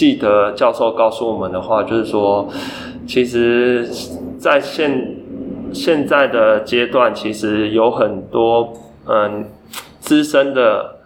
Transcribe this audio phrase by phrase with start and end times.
[0.00, 2.48] 记得教授告诉我们的话，就是说，
[3.06, 3.86] 其实，
[4.38, 5.14] 在现
[5.74, 8.72] 现在的阶段，其实有很多
[9.06, 9.44] 嗯
[9.98, 10.96] 资深的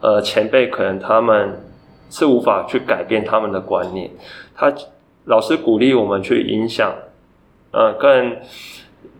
[0.00, 1.64] 呃前辈，可能他们
[2.08, 4.08] 是无法去改变他们的观念。
[4.54, 4.72] 他
[5.24, 6.94] 老师鼓励我们去影响，
[7.72, 8.36] 呃，更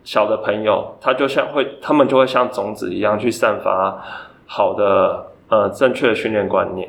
[0.05, 4.01] 小的朋友，他就像会，他们就会像种子一样去散发
[4.47, 6.89] 好的呃正确的训练观念。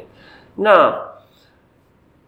[0.57, 0.93] 那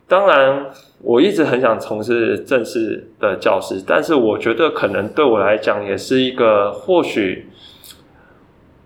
[0.10, 0.68] 当然，
[1.02, 7.50] 我一直很想从事正式的教师，但是我觉得可能对我来讲也是一个或许，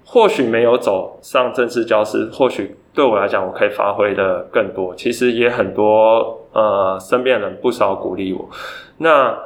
[0.03, 4.95] 或许没有走上正式教师，或许对我来讲我可以发挥的更多。
[4.95, 8.49] 其实也很多呃身边人不少鼓励我。
[8.98, 9.38] 那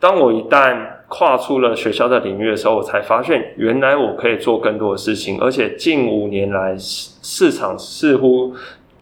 [0.00, 8.52] 当我一旦跨出了学校的领域的时候，我才发现原来我可以做更多的事情，而且近五年来市场似乎。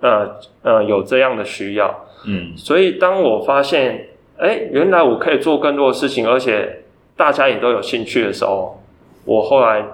[0.01, 1.95] 呃呃，有这样的需要，
[2.27, 4.09] 嗯，所以当我发现，
[4.39, 6.83] 哎，原来我可以做更多的事情，而且
[7.17, 8.83] 大家也都有兴趣的时候，
[9.25, 9.85] 我后来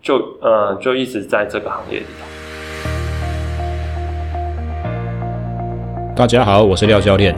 [0.00, 2.26] 就呃就一直在这个行业里头。
[6.16, 7.34] 大家好，我是廖教练。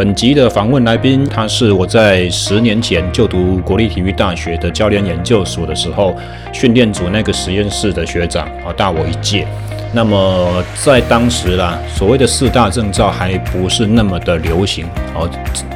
[0.00, 6.16] 本集的访问来宾，他是我在十年前就读国立体育大学的教练研究所的时候，
[6.54, 9.46] 训练组那个实验室的学长，啊，大我一届。
[9.92, 15.28] 那么在当时啦，所谓的四大证照还不是那么的流行哦。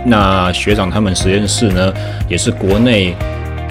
[0.07, 1.93] 那学长他们实验室呢，
[2.27, 3.15] 也是国内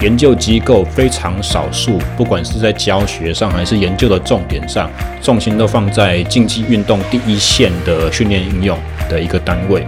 [0.02, 4.88] 研究机构非常少数，不管是在教学上还是研究的重点上，
[5.20, 9.84] 重心都放在竞技运动第一线的训练应用的一个单位。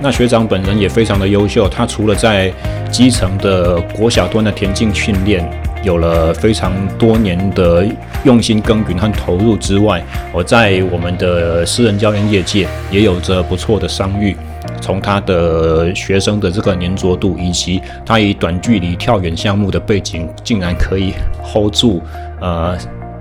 [0.00, 2.52] 那学长本人也非常的优秀，他除了在
[2.90, 5.44] 基层的国小端的田径训练，
[5.82, 7.84] 有了非常多年的
[8.24, 14.36] 用心耕耘和投入之外，我在我们的私人教练业界也有着不错的声誉。
[14.80, 22.00] 从他的学生的这个粘着度，以及他以短距离跳远项目的背景，竟然可以 hold 住，
[22.40, 22.78] 呃，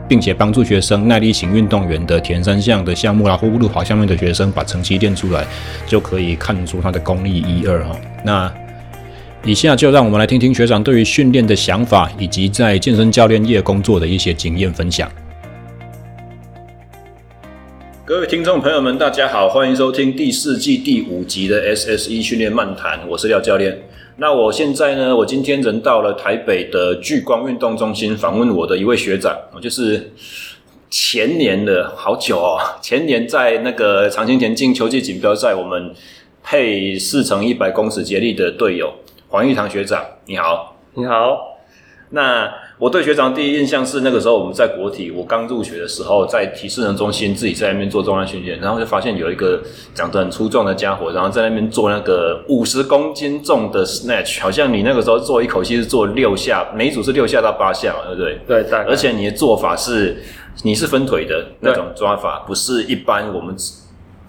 [0.07, 5.45] 并且帮助学生耐力型运动员的田三项的项目啦，或路跑项目的学生把成绩练出来，
[5.85, 7.95] 就可以看出他的功力一二哈。
[8.23, 8.53] 那。
[9.45, 15.09] 以下就让我们来听听学长对于训练的想法，以及在健身教练业工作的一些经验分享。
[18.03, 23.77] 各位听众朋友们，大家好，欢迎收听第四季第五集的 SSE 训练漫谈，我是廖教练。
[24.19, 30.11] 那我现在呢，我今天人到了台北的聚光运动中心，访问我的一位学长，我就是
[30.89, 35.93] 前年的好久哦， 前年在那个长青田径秋季锦标赛，我们
[36.43, 38.91] 配四乘一百公尺接力的队友。
[39.27, 41.59] 黄玉堂学长，你好，你好。
[42.09, 49.59] 那我对学长第一印象是那个时候我们在国体，我刚入学的时候，在体适能中心自己在那边做重量训练，然后就发现有一个
[49.95, 58.39] 长得很粗壮的家伙，然后在那边做那个五十公斤重的 snatch，好像你那个时候做一口气是做六下，每一组是六下到八下嘛，对不对？
[58.45, 58.79] 对，对。
[58.85, 60.15] 而且你的做法是，
[60.61, 63.55] 你是分腿的那种抓法，不是一般我们。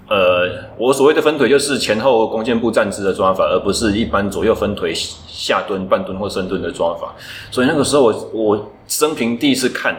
[0.08, 0.48] 呃，
[0.78, 7.14] 我所谓的分腿就是前后弓箭步站姿的抓法，而不是一般左右分腿下蹲、半蹲或深蹲的抓法。
[7.50, 9.94] 所以那个时候我我生平第一次看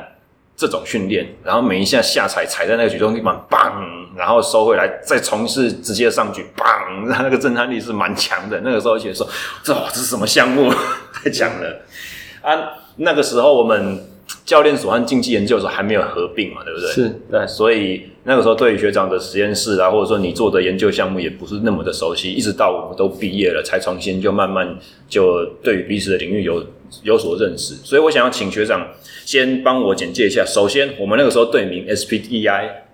[0.57, 8.59] 这种训练，然后每一下下踩踩在那个举重地板，砰，然后收回来，再从事直接上举，砰，那个震撼力是蛮强的。
[8.61, 9.27] 那个时候而且说，
[9.63, 10.73] 这这是什么项目？
[11.13, 11.81] 太强了
[12.41, 12.57] 啊！
[12.95, 14.08] 那个时候我们。
[14.49, 16.89] 教练所和竞技研究所还没有合并嘛，对不对？
[16.89, 24.75] 是，对，所以那个时候对于学长的实验室啊，或者说你做的研究项目也不是那么的熟悉，一直到我们都毕业了，才重新就慢慢
[25.07, 26.65] 就对于彼此的领域有
[27.03, 27.75] 有所认识。
[27.75, 28.87] 所以我想要请学长
[29.23, 30.43] 先帮我简介一下。
[30.43, 32.88] 首先，我们那个时候队名 SPDI。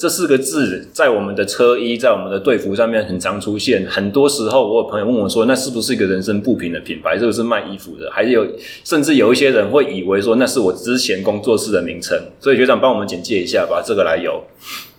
[0.00, 3.86] 这四个字在我们的车衣、在我们的队服上面很常出现。
[3.86, 7.18] 很多时候，我有朋友问我说：“那是不是一个人生不平的品牌？
[7.18, 8.46] 是不是卖衣服的？”还是有，
[8.82, 12.18] 甚至有一些人会以为说那是我之前工作室的名称。
[12.40, 14.42] 所以学长帮我们简介一下吧，这个来由。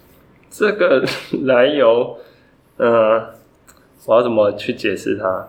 [0.51, 1.03] 这个
[1.45, 2.17] 来由，
[2.77, 3.23] 呃，
[4.05, 5.47] 我要怎么去解释它？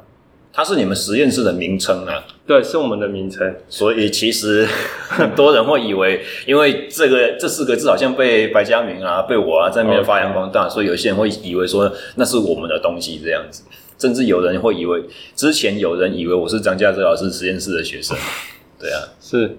[0.54, 3.54] 它是你们实验室的名称啊，对，是我们的名称。
[3.68, 4.66] 所以其实
[5.08, 13.62] 很多人会以为，因为这个这四个字好像被白嘉明啊、被我啊在那边发扬光大.所以有些人会以为说那是我们的东西这样子。
[13.98, 15.00] 甚至有人会以为，
[15.36, 18.16] 之前有人以为我是张家泽老师实验室的学生。
[18.80, 19.56] 对啊，是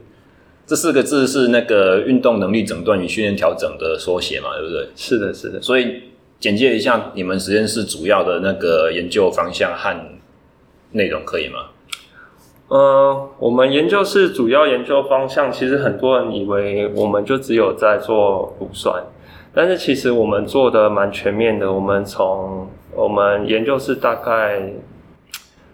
[0.68, 4.90] 这四个字是那个运动能力诊断与训练调整的缩写嘛，对不对？
[4.98, 5.62] 是的，是的。
[5.62, 6.04] 所以
[6.42, 9.96] 简介一下你们实验室主要的那个研究方向和。
[10.96, 11.70] 内容可以吗？
[12.70, 19.04] 呃，我们研究室主要研究方向，其实很多人以为我们就只有在做乳酸，
[19.54, 24.72] 但是其实我们做的蛮全面的，我们从我们研究室大概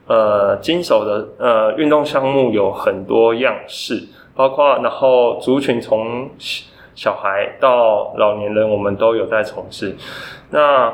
[0.08, 4.04] 呃经手的呃运动项目有很多样式，
[4.36, 6.30] 包括然后族群从
[6.96, 9.96] 小孩到老年人，我们都有在从事。
[10.50, 10.94] 那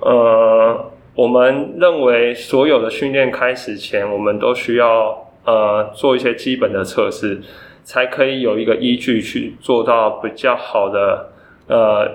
[0.00, 7.40] 呃，我们认为所有的训练开始前，我们都需要呃做一些基本的测试，
[7.82, 11.32] 才可以有一个依据去做到比较好的
[11.66, 12.08] 呃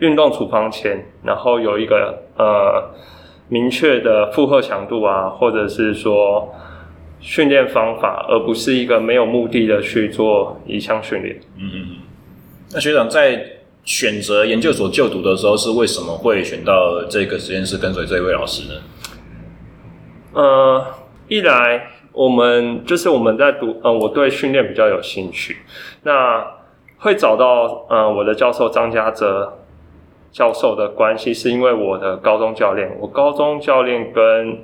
[0.00, 2.90] 运动处方前，然后有一个呃
[3.48, 6.52] 明确的负荷强度啊，或者是说
[7.20, 11.38] 训练方法，而不是一个没有目的的去做一项训练。
[11.56, 11.86] 嗯嗯。
[12.72, 13.46] 那学长在
[13.84, 18.80] 选择研究所就读的时候，是为什么会选到这个实验室跟随这位老师呢？
[20.32, 20.84] 呃，
[21.28, 25.56] 一来我们就是我们在读，呃，我对训练比较有兴趣，
[26.02, 26.46] 那
[26.98, 29.58] 会找到呃我的教授张家泽
[30.30, 34.58] 教授的关系，是因为我的高中教练，我高中教练跟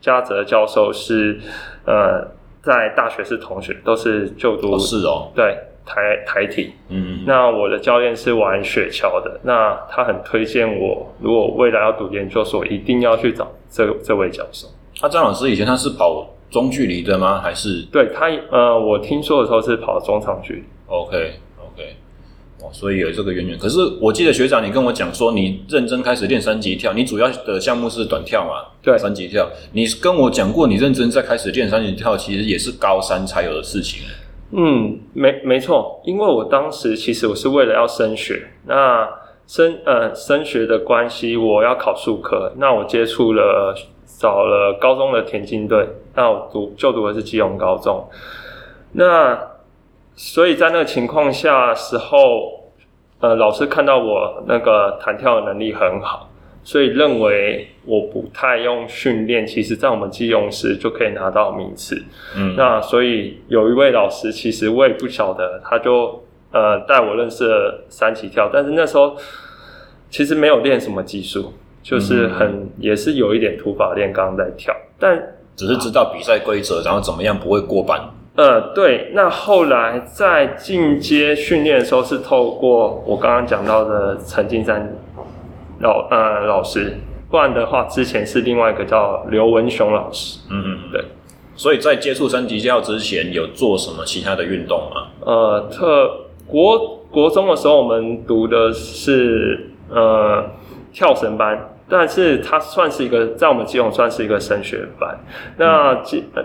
[0.00, 1.38] 嘉泽教授是
[1.84, 2.28] 呃
[2.62, 5.58] 在大学是同学，都是就读，哦是哦，对。
[5.84, 14.68] 台台体，嗯，那我的教练是玩雪橇的，那他很推荐我，如果未来要读研究所，一定要去找这这位教授。
[15.02, 17.40] 那、啊、张老师以前他是跑中距离的吗？
[17.40, 17.82] 还是？
[17.90, 20.62] 对他，呃，我听说的时候是跑中长距离。
[20.86, 21.96] OK OK，
[22.60, 23.58] 哦，所以有这个渊源。
[23.58, 28.72] 可是我记得学长，你跟我讲说，你认真开始练三级跳，你主要的项目是短跳嘛？
[28.82, 29.48] 对，三级跳。
[29.72, 34.02] 你跟我讲过，你认真在开始练三级跳，其实也是高三才有的事情。
[34.52, 39.08] 嗯，没没错，因为我当时其实我是为了要升学，那
[39.46, 43.74] 升呃升学的关系，我要考术科，那我接触了
[44.18, 48.08] 找了高中的田径队，那我读就读的是基隆高中，
[48.92, 49.38] 那
[50.16, 52.70] 所以在那个情况下时候，
[53.20, 56.28] 呃老师看到我那个弹跳的能力很好。
[56.70, 62.00] 所以认为我不太用训练，其实在我们基隆市就可以拿到名次。
[62.36, 66.22] 嗯，那所以有一位老师，其实我也不晓得，他就
[66.52, 69.16] 呃带我认识了三级跳，但是那时候
[70.10, 71.52] 其实没有练什么技术，
[71.82, 75.20] 就是很、嗯、也是有一点土法炼钢在跳，但
[75.56, 78.00] 只是知道比赛规则，然后怎么样不会过板。
[78.36, 79.10] 呃，对。
[79.12, 84.88] 那后来在进阶训练的时候，是透过我刚刚讲到的陈金山。
[85.80, 86.96] 老呃老师，
[87.30, 90.40] 不然的话，之前是另外一个叫刘文雄老师。
[90.50, 91.04] 嗯嗯，对。
[91.56, 95.08] 所以在接触三级跳之前，有做什么其他的运动吗？
[95.20, 100.50] 呃，特国国中的时候，我们读的是呃
[100.92, 105.18] 跳绳班，但是它算是一个在我们基隆算是一个升学班。
[105.58, 106.02] 那、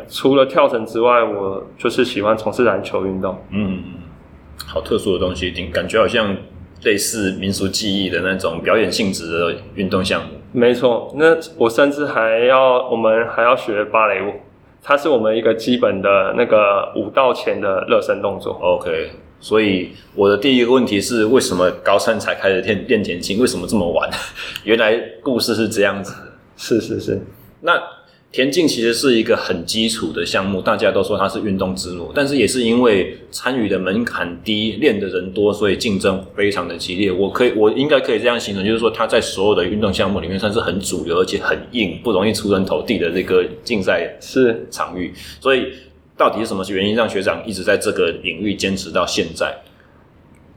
[0.10, 3.38] 除了跳绳之外，我就是喜欢从事篮球运动。
[3.52, 3.84] 嗯，
[4.66, 6.36] 好特殊的东西，感觉好像。
[6.86, 11.14] 类似民俗技艺的那种表演性质的运动项目，没错。
[11.18, 14.36] 那我甚至还要，我们还要学芭蕾舞，
[14.82, 18.54] 它是我们一个基本的那个舞蹈前的热身动作。
[18.62, 19.10] OK，
[19.42, 23.40] 所以我的第一个问题是，为什么高三才开始练练田径？
[23.40, 24.10] 为什么这么晚？
[24.64, 26.14] 原来故事是这样子。
[26.56, 27.20] 是是是，
[27.62, 27.74] 那。
[28.36, 37.10] 田径其实是一个很基础的项目，大家都说它是运动之母，但是也是因为参与的门槛低，练的人多，所以竞争非常的激烈。
[37.10, 45.14] 我可以，我应该可以这样形容，就是说它在所有的运动项目里面算是很主流，而且很硬，不容易出人头地的这个竞赛是场域。
[45.40, 45.68] 所以，
[46.18, 49.56] 到底是什么原因让学长一直在这个领域坚持到现在？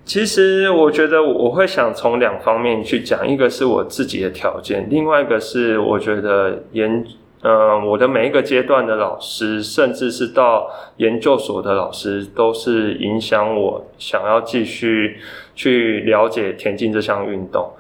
[0.04, 7.06] 其实我觉得我会想从两方面去讲，一个是我自己的条件，另外一个是我觉得研。
[7.42, 15.18] 嗯，我的每一个阶段的老师，甚至是到研究所的老师，都是影响我想要继续
[15.54, 17.70] 去了解田径这项运动。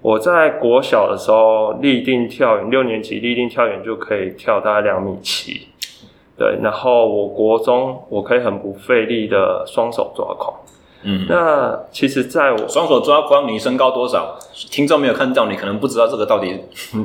[0.00, 5.66] 我在国小的时候立定跳远，六年级立定跳远就可以跳大概两米七，
[6.38, 6.56] 对。
[6.62, 10.54] 然后我国中我可以很不费力的双手抓框。
[11.02, 14.38] 嗯，那其实在我双手抓框，你身高多少？
[14.70, 16.60] 听众没有看到你，可能不知道这个到底。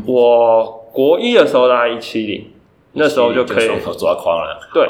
[0.06, 2.46] 我国一的时候大概一七零，
[2.94, 4.60] 那时候就可以双手抓框了。
[4.74, 4.88] 对，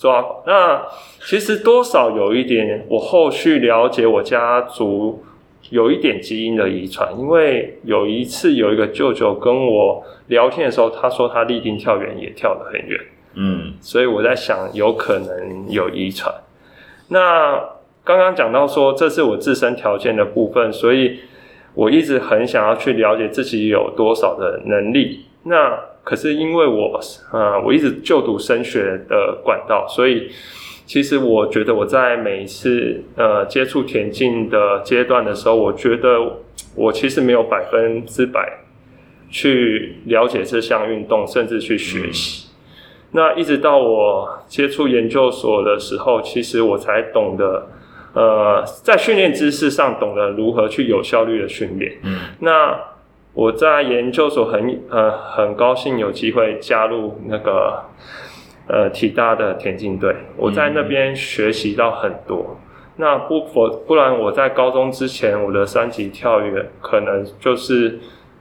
[0.00, 0.24] 抓。
[0.46, 0.82] 那
[1.20, 5.22] 其实多少有一点，我后续了解我家族
[5.70, 13.00] 有一点基因的遗传，因为有一次有一个舅舅跟我聊天的时候，他说他立定跳远也跳得很远。
[13.34, 16.34] 嗯，所以我在想，有可能有遗传。
[17.08, 17.76] 那。
[18.04, 21.18] 刚刚讲到说，这是我自身条件的部分，所以
[21.78, 25.20] 我一直很想要去了解自己有多少的能力。
[25.44, 26.98] 那可是因为我，
[27.32, 30.28] 呃，我一直就读升学的管道，所以
[30.84, 36.18] 其实我觉得我在每一次呃接触田径的阶段的时候，我觉得
[36.74, 38.58] 我其实没有百分之百
[39.30, 42.48] 去了解这项运动，甚至去学习。
[42.48, 47.68] 嗯、那一直到我接触研究所的时候，其实我才懂得，
[48.18, 51.98] 呃，在训练知识上懂得如何去有效率的训练。
[52.02, 52.76] 嗯，那
[53.32, 57.84] 我在研究所很呃很高兴有机会加入那个。
[58.70, 62.44] 呃，体大的田径队，我在那边学习到很多。
[62.50, 62.56] 嗯、
[62.96, 67.98] 那不否不然，我在高中之前，我的三级跳跃可能就是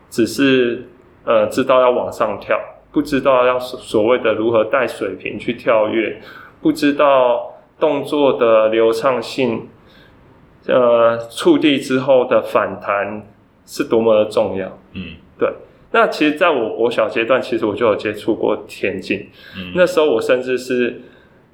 [0.09, 0.83] 只是
[1.23, 2.59] 呃知道要往上跳，
[2.91, 6.19] 不知道要所谓的如何带水平去跳跃，
[6.61, 9.67] 不知道动作的流畅性，
[10.67, 13.27] 呃，触地之后的反弹
[13.65, 14.77] 是多么的重要。
[14.93, 15.49] 嗯，对。
[15.91, 19.27] 那其实，在我国小阶段，其实我就有接触过田径。
[19.57, 21.01] 嗯，那时候我甚至是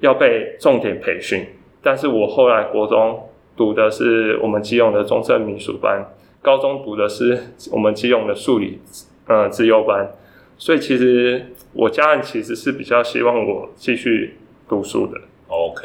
[0.00, 1.46] 要被重点培训，
[1.80, 6.04] 但是我后来国中读的是我们基隆的中正民俗班，
[6.42, 7.38] 高中读的是
[7.70, 8.80] 我们基隆的数理
[9.28, 10.10] 呃资优班，
[10.58, 14.36] 所以其实我家人其实是比较希望我继续
[14.68, 15.20] 读书的。
[15.46, 15.82] OK，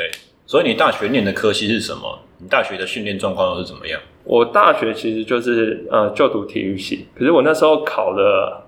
[0.49, 2.17] 所以你大学念的科系是什么？
[2.39, 4.01] 你大学的训练状况又是怎么样？
[4.23, 8.65] 我大学其实就是呃就读体育系，可是我那时候考了，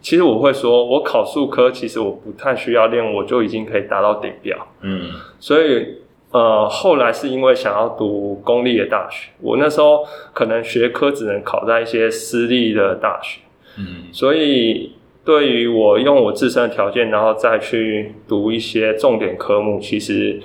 [0.00, 4.66] 其实我会说，我考术科其实我不太需要练，我就已经可以达到顶标。
[4.80, 5.98] 嗯，所以
[6.32, 13.42] 呃后来是因为想要读公立的大学，我那时候可能学科只能考在一些私立的大学。
[13.78, 14.90] 嗯，所以
[15.24, 20.40] 对于我用我自身的条件，然后再去读一些重点科目，其实。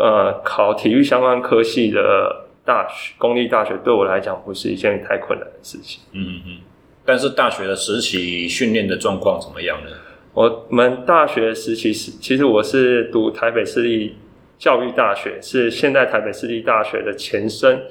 [0.00, 6.00] 呃，考体育相关科系的大学，公立大学对我来讲不是一件太困难的事情。
[6.12, 6.58] 嗯嗯嗯。
[7.04, 9.90] 但是大学的实习训练的状况怎么样呢？
[10.32, 14.16] 我们大学实习是，其实我是读台北市立
[14.56, 17.82] 教育大学，是现在台北市立大学的前身。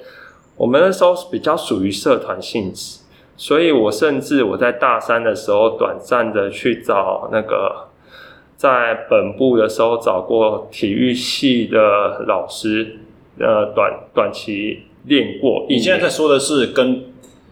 [0.56, 3.02] 我们那时候比较属于社团性质，
[3.36, 7.89] 所以我甚至我在大三的时候，短暂的去找那个。
[8.60, 11.78] 在本部的时候找过体育系的
[12.28, 12.98] 老师，
[13.38, 15.64] 呃，短短期练过。
[15.66, 17.04] 你现在在说的是跟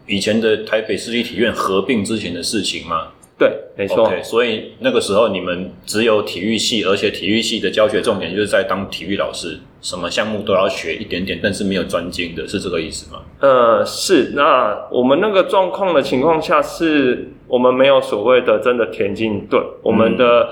[0.05, 3.07] 以前的台北市立体院合并之前的事情吗？
[3.39, 4.07] 对，没错。
[4.07, 13.21] Okay, 所以那个时候你们只有体育系，而且体育系的教学重点就是在当体育老师，什么项目都要学一点点，但是没有专精的，是这个意思吗？
[13.39, 14.33] 呃，是。
[14.35, 20.43] 那我们那个状况的情况下，是我们没有所谓的真的田径队，我们的。
[20.43, 20.49] 嗯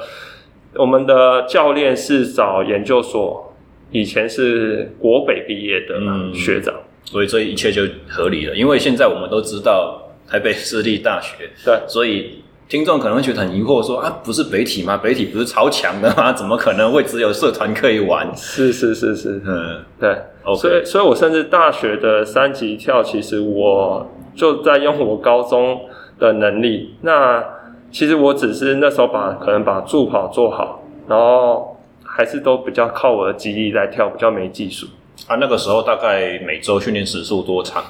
[0.78, 3.54] 我们的教练是找研究所，
[3.92, 5.96] 以前是国北毕业的
[6.34, 8.56] 学长，嗯，所以这一切就合理了。
[8.56, 14.98] 因为现在我们都知道台北私立大学， 对，所以听众可能会觉得很疑惑说，说啊，不是北体吗？
[15.02, 16.32] 北体不是超强的吗？
[16.36, 18.30] 怎么可能会只有社团可以玩？
[18.36, 20.10] 是是是是，嗯，对
[20.44, 20.56] ，okay.
[20.56, 25.82] 所以所以我甚至大学的三级跳，其实我就在用我高中
[26.20, 27.57] 的能力，那。
[27.90, 34.86] 其实我只是那时候把可能把助跑做好，然后还是都比较靠我的肌力来跳，比较没技术。
[35.28, 37.84] 啊，那个时候大概每周训练时数多长？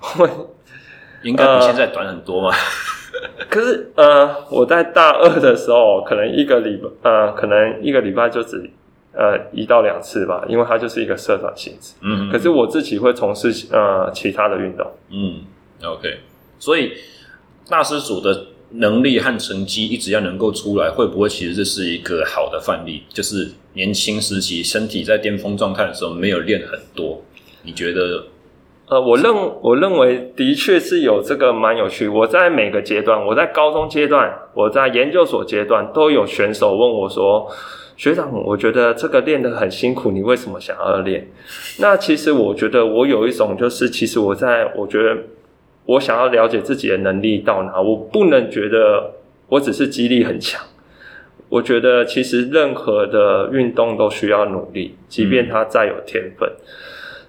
[1.24, 2.50] 应该比现在短很多嘛。
[2.50, 8.70] 呃、可是呃，我在大二的时候，可能一个礼拜呃，可能一个礼拜就只
[9.12, 11.94] 呃一到两次吧，因为它就是一个社团性质。
[12.02, 12.30] 嗯。
[12.30, 14.86] 可是我自己会从事呃其他的运动。
[15.10, 15.40] 嗯
[15.82, 16.20] ，OK。
[16.58, 16.92] 所以
[17.68, 18.48] 大师组的。
[18.70, 23.04] 能力和成绩一直要能够出来，会不会其实这是一个好的范例？
[23.08, 27.22] 就是年轻时期身体在巅峰状态的时候没有练很多，
[27.62, 28.24] 你觉得？
[28.88, 29.32] 呃，我认
[29.62, 32.08] 我认为的确是有这个蛮有趣。
[32.08, 37.48] 我在每个阶段，我在高中阶段，我在研究所阶段，都有选手问我说
[37.96, 41.28] ：“学长，我觉得这个练得很辛苦，你为什么想要练？”
[41.78, 45.16] 那其实我觉得我有一种，就是其实我在我觉得。
[45.86, 49.14] 我想要了解自己的能力到哪，我不能觉得
[49.48, 50.64] 我只是肌力很强。
[51.48, 56.50] 我觉得其实任何的运动都需要努力，即便他再有天分。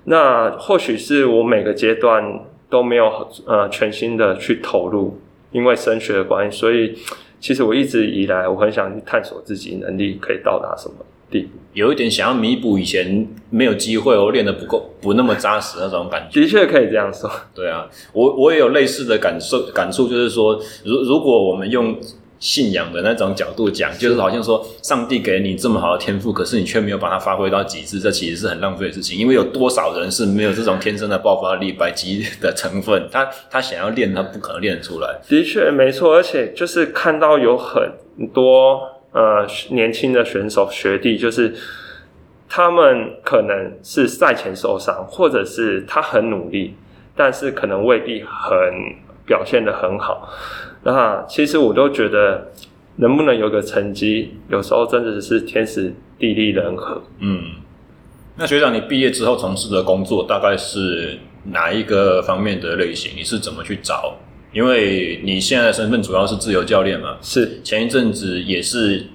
[0.05, 5.19] 那或许是我每个阶段都没有呃全心的去投入，
[5.51, 6.97] 因为升学的关系，所以
[7.39, 10.95] 其实我一直以来我很想去探索自己能力可以到达什么。
[11.73, 17.29] 有一点想要弥补以前没有机会我练得不够不那么扎实那种感觉，的确可以这样说。
[17.53, 21.95] 对啊，我我也有类似的感受感触，就是说，如如果我们用
[22.39, 29.17] 信仰的那种角度讲，就是好像说，上帝给你这么好的天赋，可是你却没有把它发挥到极致，这其实是很浪费的事情。
[29.17, 35.19] 因为有多少人是没有这种天生的爆发力、百级的成分，他他想要练，他不可能练得出来。
[35.27, 37.91] 的确没错，而且就是看到有很
[38.33, 38.96] 多。
[39.17, 41.51] 呃，年轻的选手学弟就是
[42.47, 46.75] 他们可能是赛前受伤，或者是他很努力，
[47.15, 48.47] 但是可能未必很
[49.25, 50.29] 表现得很好。
[50.83, 52.51] 那其实我都觉得，
[52.97, 57.01] 能不能有个成绩，有时候真的是天时地利人和。
[57.17, 57.41] 嗯，
[58.35, 63.13] 那学长，你毕业之后从事的工作大概是哪一个方面的类型？
[63.17, 64.15] 你是怎么去找？
[64.53, 67.17] 因为你现在的身份主要是自由教练嘛。
[67.21, 69.05] 是，前一阵子也是，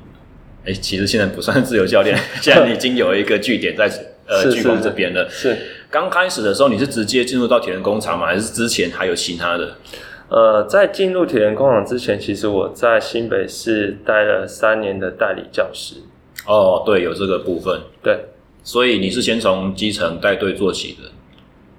[0.64, 3.90] 哎，其实现在不算自由教练， 现在已经有一个据点在
[4.28, 5.28] 呃聚光这边了。
[5.28, 5.56] 是，
[5.90, 8.26] 刚开始的时候你是直接进入到铁人工厂吗？
[8.26, 9.76] 还是之前还有其他的？
[10.28, 15.96] 呃，在进入铁人工厂之前，其实我在新北市待了三年的代理教师。
[16.46, 17.80] 哦，对，有这个部分。
[18.02, 18.18] 对，
[18.64, 21.10] 所以你是先从基层带队做起的。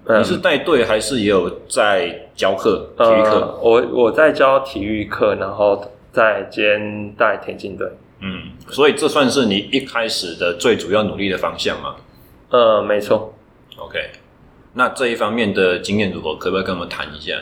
[0.06, 2.90] 嗯、你是带队还是也有在教课？
[2.98, 3.32] 体育课？
[3.40, 7.88] 呃、我我在教体育课，然后在兼带田径队。
[8.20, 11.96] 嗯，所以这算是你一开始的最主要努力的方向吗？
[12.50, 13.34] 呃，没错。
[13.78, 14.00] OK，
[14.74, 16.36] 那这一方面的经验如何？
[16.36, 17.34] 可不可以跟我们谈一下？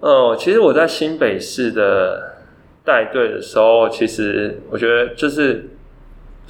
[0.00, 2.36] 呃，其实我在新北市的
[2.84, 5.70] 带队的时候，其实我觉得就是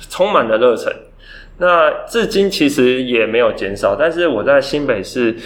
[0.09, 0.95] 充满了热忱。
[1.61, 5.37] 那至今其实也没有减少，但是我在新北市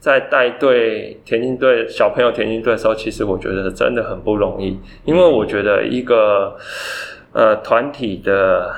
[0.00, 6.56] 在带队田径队小朋友田径队的时候，其实我觉得真的很不容易，因为我觉得一个
[7.32, 8.72] 呃团体的。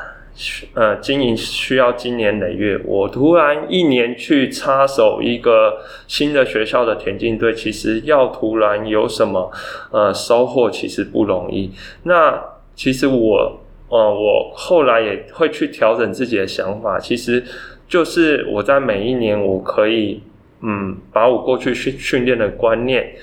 [0.75, 2.79] 呃，经营需要经年累月。
[2.85, 9.51] 我突然一年去插手一个新的学校的田径队，其实要突然有什么
[9.91, 11.73] 呃收获，其实不容易。
[12.03, 12.39] 那
[12.75, 17.45] 其实我呃，我后来也会去调整自己的想法，其实
[17.89, 20.23] 就是我在每一年，我可以
[20.63, 23.15] 嗯，把我过去训训练的观念，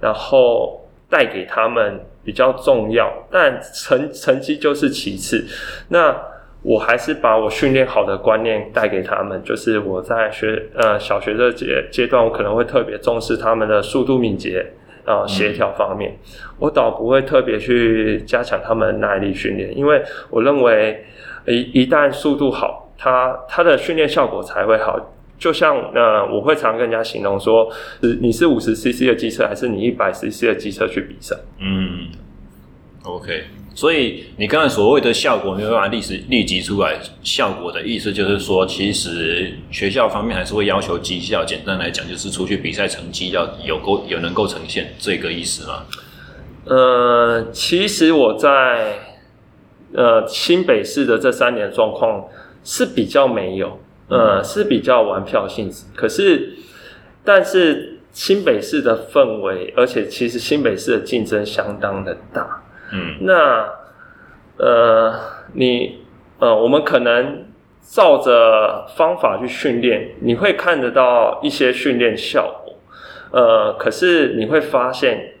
[0.00, 5.46] 然后带给他们比较重要，但成成绩就是其次。
[5.88, 6.14] 那
[6.62, 14.66] 我还是把我训练好的观念带给他们，就是我在学呃小学的阶阶段，我可能会特别重视他们的速度敏捷
[15.10, 16.16] 啊协调方面，
[16.58, 21.04] 我倒不会特别去加强他们耐力训练，因为我认为
[21.46, 25.14] 一一旦速度好，他他的训练效果才会好。
[25.38, 27.66] 就像呃，我会常跟人家形容说，
[28.02, 31.34] 是你是五十 CC 的机车，还是你一百 CC 的机车去比赛？
[31.58, 32.08] 嗯
[33.04, 33.44] ，OK。
[33.72, 41.44] 所以你刚才所谓的效果没有办法立时立即出来，效果的意思就是说，其实学校方面还是会要求绩效。
[41.44, 45.84] 简单来讲，就是出去比赛成绩要有够有能够呈现这个意思吗？
[46.66, 48.98] 呃，其实我在
[49.94, 52.24] 呃新北市的这三年状况
[52.64, 55.84] 是比较没有，呃是比较玩票性质。
[55.94, 56.54] 可是，
[57.24, 62.64] 但是新北市的氛围，而且其实新北市的竞争相当的大。
[62.92, 63.68] 嗯，那
[64.56, 65.14] 呃，
[65.54, 66.00] 你
[66.38, 67.46] 呃，我们可能
[67.82, 72.74] 照着方法去训练，你会看得到一些训练效果，
[73.32, 75.34] 呃，可是你会发现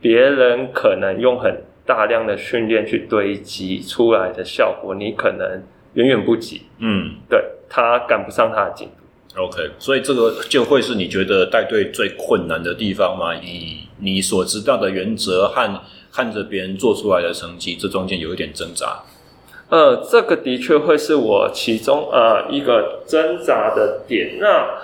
[0.00, 5.62] 别人可能用很大量的训练去堆积出来的效果，你可能
[5.94, 6.62] 远远不及。
[6.78, 8.94] 嗯，对，他赶不上他的进度。
[9.40, 13.34] OK，所以这个就会是你觉得带队最困难的地方吗？
[13.34, 15.80] 以你所知道的原则和
[16.16, 19.02] 看着别人做出来的成绩，这中间有一点挣扎。
[19.68, 24.38] 呃，这个的确会是我其中呃一个挣扎的点。
[24.40, 24.78] 那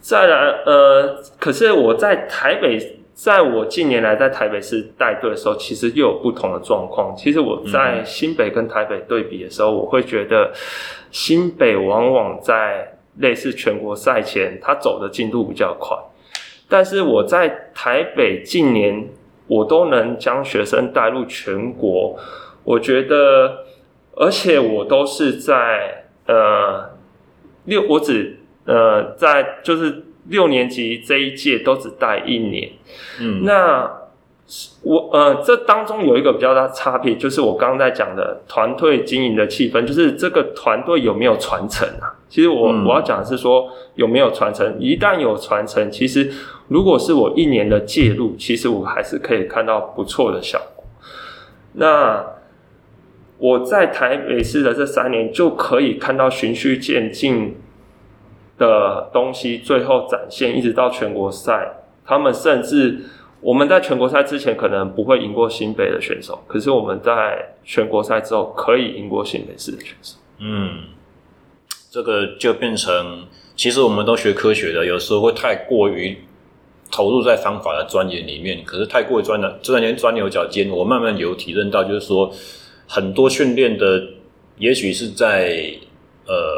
[0.00, 2.78] 再来呃，可是我在台北，
[3.12, 7.12] 在我近年来在台北市带队的时候，其实又有不同的状况。
[7.16, 10.52] 其实我在新北跟台北对比的时候，我会觉得
[11.10, 15.96] 新北往往在类似全国赛前，他走的进度比较快。
[16.68, 19.08] 但是我在台北近年，
[19.48, 22.16] 我都能将学生带入全国，
[22.62, 23.64] 我觉得，
[24.14, 26.90] 而且我都是在呃
[27.64, 32.70] 六，我只呃在就是六年级这一届都只带一年，
[33.20, 33.97] 嗯，那
[34.82, 42.16] 我呃这当中有一个比较大的差别，就是我刚刚在讲的团队经营的气氛，就是这个团队有没有传承啊？
[42.28, 46.32] 其实我、嗯、我要讲的是说有没有传承，一旦有传承，其实。
[46.70, 50.84] 如果是我一年的介入，其实我还是可以看到不错的效果。
[51.72, 52.22] 那
[53.38, 57.56] 我在台北市的这三年，就可以看到循序渐进
[58.58, 61.84] 的东西，最后展现，一直到全国赛。
[62.04, 63.00] 他们甚至
[63.40, 70.16] 我们在全国赛之前可能不会赢过新北的选手，可是我们在全国赛之后可以赢过新北市的选手。
[70.38, 70.84] 嗯，
[71.90, 76.18] 这个就变成，其实我们都学科学的，有时候会太过于。
[76.90, 80.70] 投入在方法的钻研里面，可是太过于钻了，这两年钻牛角尖。
[80.70, 82.32] 我慢慢有体认到，就是说
[82.86, 84.02] 很多训练的，
[84.56, 85.70] 也许是在
[86.26, 86.57] 呃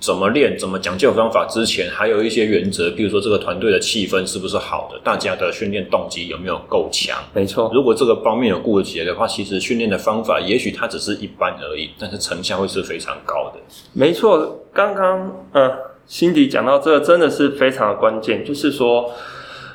[0.00, 7.18] 怎么练，怎么讲究方法之前，还有一些原则，比如说这个团队的气氛是不是好的，大家的训练动机有没有够强？
[7.34, 13.60] 没错，如果这个方面有顾得起来的话，其实训练的方法也许它只是一般而已，但是成效会是非常高的。
[13.92, 15.70] 没错，刚刚嗯，
[16.06, 19.12] 辛迪讲到这个真的是非常的关键，就是说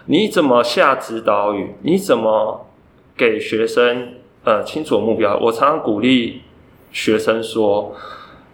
[0.07, 2.65] 你怎么下指导语，你怎么
[3.15, 5.37] 给学生呃清楚的目标？
[5.37, 6.41] 我常常鼓励
[6.91, 7.95] 学生说。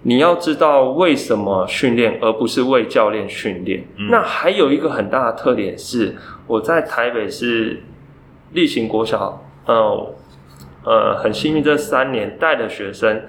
[0.03, 3.85] 你要知道为什么训练，而不是为教练训练。
[3.97, 4.07] 嗯。
[4.09, 6.15] 那还有一个很大的特点是，
[6.47, 7.83] 我在台北是
[8.53, 10.15] 例行国小，呃
[10.83, 13.21] 呃，很幸运这三年带的学生，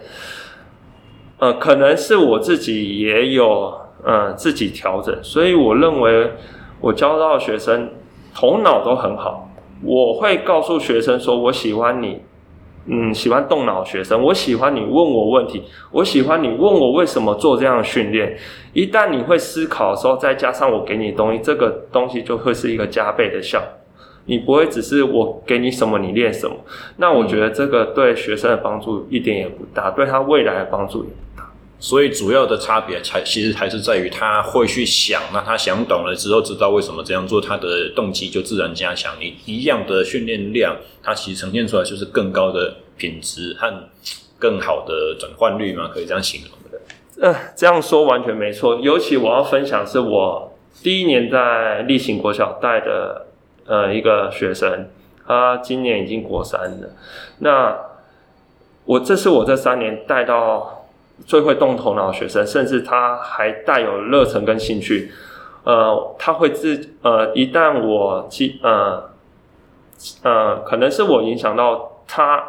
[1.38, 6.32] 呃，可能是我自己也有呃自己调整，所以我认为
[6.80, 7.90] 我教到的学生
[8.34, 9.50] 头脑都很好。
[9.84, 12.22] 我会告诉学生说，我喜欢你。
[12.86, 18.36] 嗯，喜欢动脑学生，我喜欢你问我问题，我喜欢你问我为什么做这样的训练。
[18.72, 23.62] 一旦你会思考的时候，再加上我给你东西，这个东西就会是一个加倍的效。
[24.26, 26.54] 你不会只是我给你什么你练什么。
[26.96, 31.06] 那我觉得这个对学生的帮助一点也不大，对他未来的帮助。
[31.82, 39.16] 所以主要的差别才其实还是在于他会去想，那他想懂了之后，知道为什么这样做，他的动机就自然加强。
[39.18, 43.68] 你一样的训练量，它其实呈现出来就是更高的品质和
[44.38, 46.78] 更好的转换率嘛，可以这样形容的。
[47.20, 48.78] 嗯、呃，这样说完全没错。
[48.80, 53.26] 尤其我要分享是我第一年在例行国小带的
[53.66, 54.88] 呃一个学生，
[55.26, 56.90] 他今年已经国三了。
[57.40, 57.76] 那
[58.84, 60.78] 我这是我这三年带到。
[61.24, 65.12] 最会动头脑的学生，甚至他还带有热忱跟兴趣。
[65.64, 69.10] 呃，他会自呃，一旦我记呃
[70.24, 72.42] 呃，可能是我影响到他，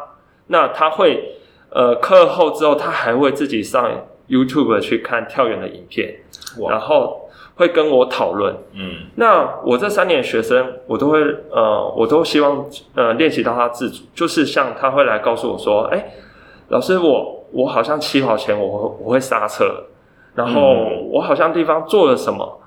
[0.48, 1.36] 那他会
[1.70, 3.88] 呃课后之后，他还会自己上
[4.28, 6.16] YouTube 去看跳远的影片，
[6.68, 8.56] 然后会跟我讨论。
[8.72, 11.20] 嗯，那我这三年学生，我都会
[11.52, 16.12] 呃，我都希望呃练习到他自主，就是像他会来告诉我说，哎、欸，
[16.70, 17.43] 老师我。
[17.52, 19.84] 我好像起跑前我会我会刹车，
[20.34, 20.60] 然后
[21.12, 22.60] 我好像地方做了什么，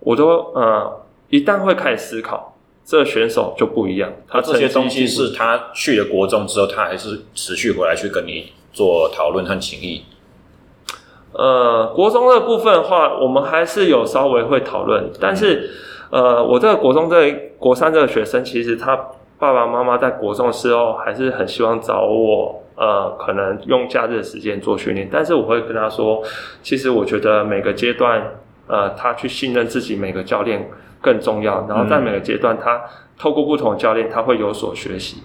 [0.00, 4.12] 我都呃一旦会开始思考，这个选手就不一样。
[4.26, 10.04] 他这些东西是他去了国中之后，他还是持续回来去跟你做讨论和情谊。
[11.32, 15.70] 呃，国中的部分的话，我们还是有稍微会讨论，但是
[16.10, 18.96] 呃，我这个国中这个国三这个学生，其实他
[19.38, 22.61] 爸爸妈妈在国中的时候还是很希望找我。
[22.74, 26.22] 呃，可能用假日的时间做训练，但是我会跟他说，
[26.62, 28.22] 其实我觉得每个阶段，
[28.66, 31.66] 呃，他去信任自己每个教练更重要。
[31.68, 32.82] 然后在每个阶段，他
[33.18, 35.22] 透过不同的教练，他会有所学习。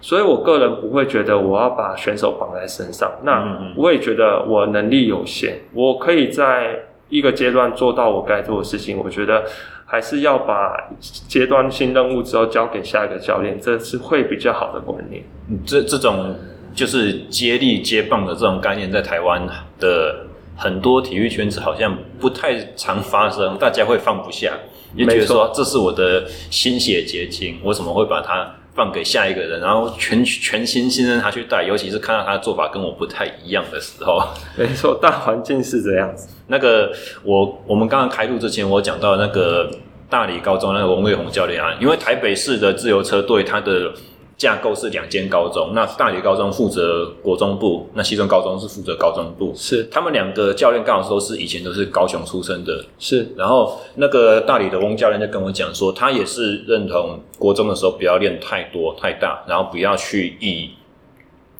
[0.00, 3.10] 所以我个人不会觉得我要把选手绑在身上。
[3.22, 3.44] 那
[3.76, 6.78] 我也觉得我能力有限，我可以在
[7.08, 8.98] 一个阶段做到我该做的事情。
[8.98, 9.44] 我觉得
[9.84, 15.22] 还是要把阶段性任务之后交给下一个教练，这是会比较好的观念。
[15.66, 16.34] 这这种。
[16.76, 19.48] 就是接力接棒的这种概念，在台湾
[19.80, 24.52] 的很多体育圈子好像不太常发生，大家会放不下，
[24.94, 34.22] 也觉得说这是我的心血结晶，我怎么会把它放给下一个人，然后全全心信任他去带，尤其是看到他的做法跟我不太一样的时候。
[34.54, 36.28] 没错，大环境是这样子。
[36.48, 36.92] 那个
[37.24, 39.70] 我我们刚刚开录之前，我讲到那个
[40.10, 43.94] 大理高中那个王卫宏教练啊，因为台北市的自由车队他的。
[44.36, 49.50] 架构是两间高中，那大理高中负责国中部，那西中高中是负责高中部。
[49.56, 52.84] 是，他们两个教练刚好都是以前都是高雄出生的。
[52.98, 60.72] 是，然后那个大理的翁教练就跟我讲说，他也是认同国中的时候不要练太多太大，然后不要去以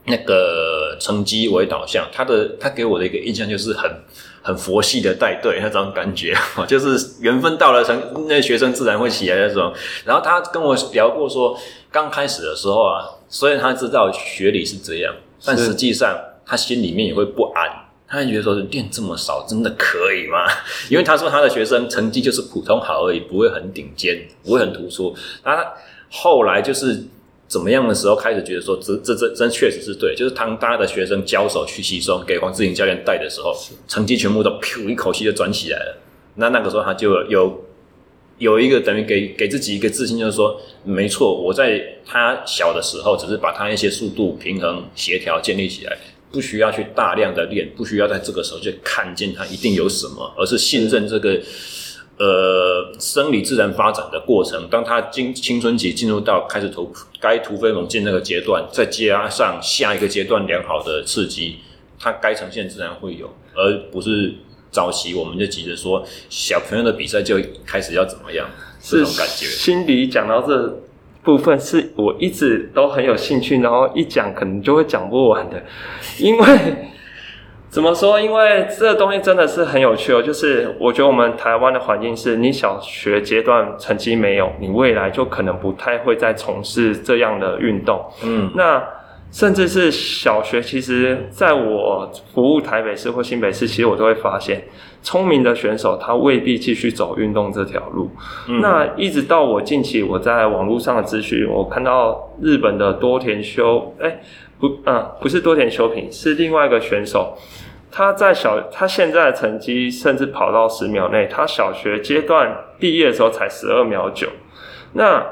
[0.04, 2.06] 那个成绩为导向。
[2.12, 3.90] 他的他给我的一个印象就是很
[4.46, 6.32] 很佛系的带队那种感觉，
[6.68, 9.72] 就是缘分到了，成那学生自然会起来那种。
[10.04, 11.59] 然后他跟我聊过说。
[11.92, 17.70] 刚开始的时候啊，虽然他知道学理是这样，但实际上他心里面也会不安。
[18.06, 20.44] 他会觉得说，练这么少，真的可以吗？
[20.90, 25.16] 因为他说他的学生成绩就是普通好而已，不会很顶尖，不会很突出。
[25.42, 25.72] 那他
[26.11, 27.02] 后来就是
[27.48, 30.14] 怎么样的时候，开始觉得说，这这这真确实是对。
[30.14, 33.54] 就是当大家的学生交手去吸收，给黄志颖教练带的时候，
[33.87, 35.98] 成绩全部都噗一口气就转起来了。
[36.37, 37.62] 那那个时候他就有。
[38.38, 45.96] 有一个等于给给自己一个自信，就是说，没错，我在他小的时候，只是把他一些速度、平衡、协调建立起来，
[46.30, 51.40] 不需要去大量的练，不需要在这个时候就看见他一定有什么，而是信任这个
[52.18, 54.68] 呃生理自然发展的过程。
[54.68, 61.59] 当他青青春期进入到开始突该突飞猛进那个阶段，再加上下一个阶段良好的刺激，
[61.98, 64.35] 他该呈现自然会有，而不是。
[64.68, 68.46] 早期我们就急着说小朋友的比赛就开始要怎么样，
[68.79, 69.46] 这种感觉。
[69.46, 70.83] 心里讲到这
[71.22, 75.64] 部分，是我一直都很有兴趣，然后一讲可能就会讲不完的，
[76.18, 76.46] 因为。
[77.76, 78.18] 怎么说？
[78.18, 80.22] 因为这个东西真的是很有趣哦。
[80.22, 88.02] 就是我觉得我们台湾的环境是，你小学阶段成绩没有，你未来就可能不太会再从事这样的运动。
[88.24, 88.82] 嗯，那
[89.30, 94.64] 甚至是小学，其实在我服务台北市或新北市，其实我都会发现，
[95.07, 98.11] 聪明的选手他未必继续走运动这条路。
[98.49, 104.21] 嗯，那一直到我近期我在网络上的资讯，我看到日本的多田修，哎。
[104.59, 107.37] 不，嗯，不是多田修平，是另外一个选手。
[107.92, 111.29] 他在小，他现在的成绩甚至跑到十秒内。
[111.31, 114.27] 他小学阶段毕业的时候才十二秒九。
[114.95, 115.23] 那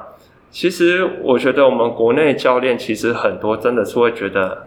[0.50, 4.66] 其实我觉得我们国内教练其实很多真的是会觉得，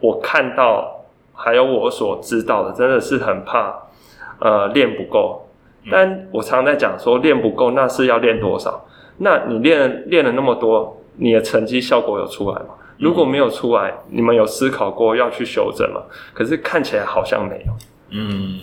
[0.00, 3.88] 我看到还有我所知道的，真的是很怕，
[4.38, 5.48] 呃，练不够。
[5.90, 8.86] 但我常常在讲说，练不够那是要练多少？
[9.18, 12.68] 那你练了练了那么多，你的成绩效果有出来吗？
[12.98, 16.02] 如果没有出来，你们有思考过要去修正吗？
[16.32, 17.72] 可是看起来好像没有。
[18.10, 18.60] 嗯，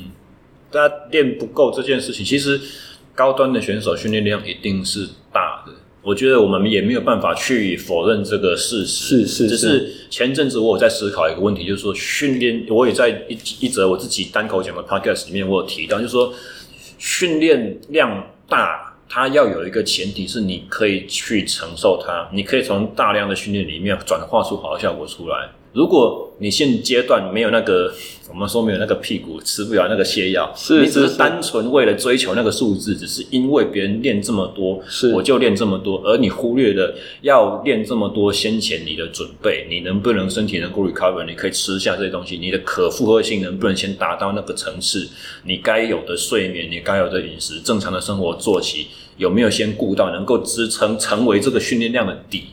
[0.72, 2.60] 那练不够这件事情，其实
[3.14, 5.74] 高端的选手训练量一定是大的。
[6.02, 9.26] 我觉得我们也没有办法去否认这个事实。
[9.26, 9.50] 是是是。
[9.50, 16.34] 只是前阵子我有在思考一个问题，就是说训练，我也在一一则我自己单口讲的 podcast 里面，我有提到，就是说
[16.98, 18.88] 训练量大。
[19.12, 25.50] 它要有一个前提是你可以去承受它，你可以从大量的训练里面转化出好的效果出来。
[25.72, 27.94] 如果你现阶段没有那个，
[28.30, 45.08] 我们说没有那个屁股吃不了那个泻药，是，你只是单纯为了追求那个数字，只是因为别人练这么多，是，我就练这么多，而你忽略了要练这么多先前你的准备，你能不能身体能够 recover，你可以吃下这些东西，你的可负荷性能不能先达到那个层次，
[45.44, 52.46] 你该有的睡眠，你该有的饮食，正常的生活作息有没有先顾到，能够支撑成为这个训练量的底。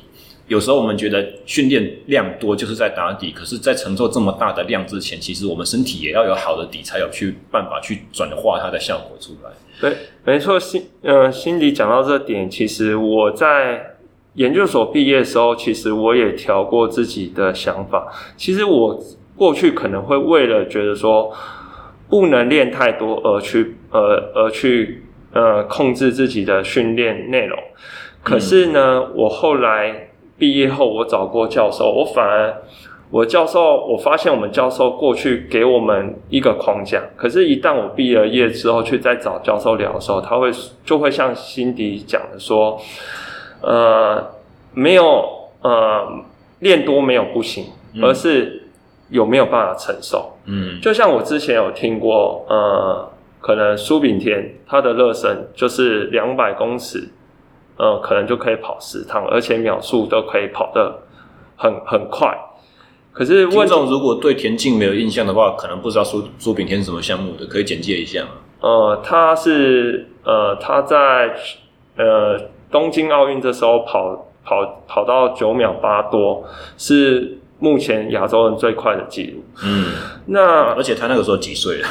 [0.49, 9.51] 有时候我们觉得训练量多就是在打底，可是，在承受这么大的量之前，其实我们身体也要有好的底，才有去办法去转化它的效果出来。
[9.81, 13.97] 对，没错，心呃，心里讲到这点，其实我在
[14.35, 18.07] 研究所毕业的时候，其实我也调过自己的想法。
[18.37, 19.03] 其实我
[19.35, 21.33] 过去可能会为了觉得说
[22.09, 27.59] 不能练太多而去呃而去呃控制自己的训练内容，
[28.23, 30.11] 可是呢，我后来。
[30.39, 32.63] 毕业后，我找过教授，我反而，
[33.11, 40.51] 我教授，我发现我们教授过去给我们一个框架，可是，一旦我毕了业之后去再找教授聊的时候，他会
[40.85, 42.79] 就会像辛迪讲的说，
[43.63, 44.33] 呃，
[44.75, 45.25] 没有，
[45.63, 46.07] 呃，
[46.61, 47.67] 练多没有不行，
[48.03, 48.69] 而是
[49.09, 50.37] 有没有办法承受。
[50.45, 53.09] 嗯，就像我之前有听过，呃，
[53.41, 57.09] 可能苏炳添他的热身就是两百公尺。
[57.79, 61.03] 嗯，可能就可以跑十趟，而且秒数都可以跑得
[61.57, 62.37] 很很快。
[63.13, 68.29] 可是，观众如果对田径没有印象的话，可能不知道苏苏炳添是什么项目的，可以简介一下吗？
[68.61, 71.35] 呃，他是呃，他在
[71.97, 72.39] 呃
[72.71, 76.45] 东京奥运这时候跑跑跑到九秒八多，
[76.77, 79.43] 是目前亚洲人最快的记录。
[79.65, 79.95] 嗯，
[80.27, 81.89] 那而且他那个时候几岁了？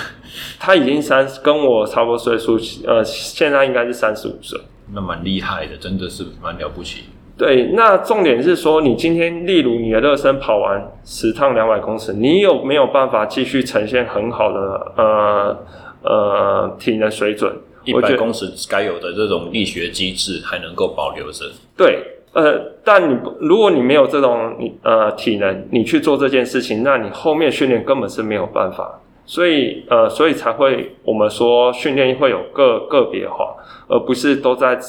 [0.60, 4.60] 他已经三十，跟我差不多岁数，呃，现在应该是三十五岁。
[4.94, 7.06] 那蛮厉害的，真的是蛮了不起。
[7.38, 15.58] 对，那重点是说，你今天例如你的热身跑完十趟两百公尺，你有没有办法继续呈现很好的呃
[16.04, 17.54] 呃体能水准？
[17.84, 21.46] 一百公尺该有的这种力学机制还能够保留着？
[21.78, 22.00] 对，
[22.34, 29.00] 呃，但你如果你没有这种你呃体能，你去做这件事情，那你后面训练根本是没有办法。
[29.26, 33.56] 所以，呃，所以才会我们说训练会有个个别化，
[33.88, 34.80] 而不是都在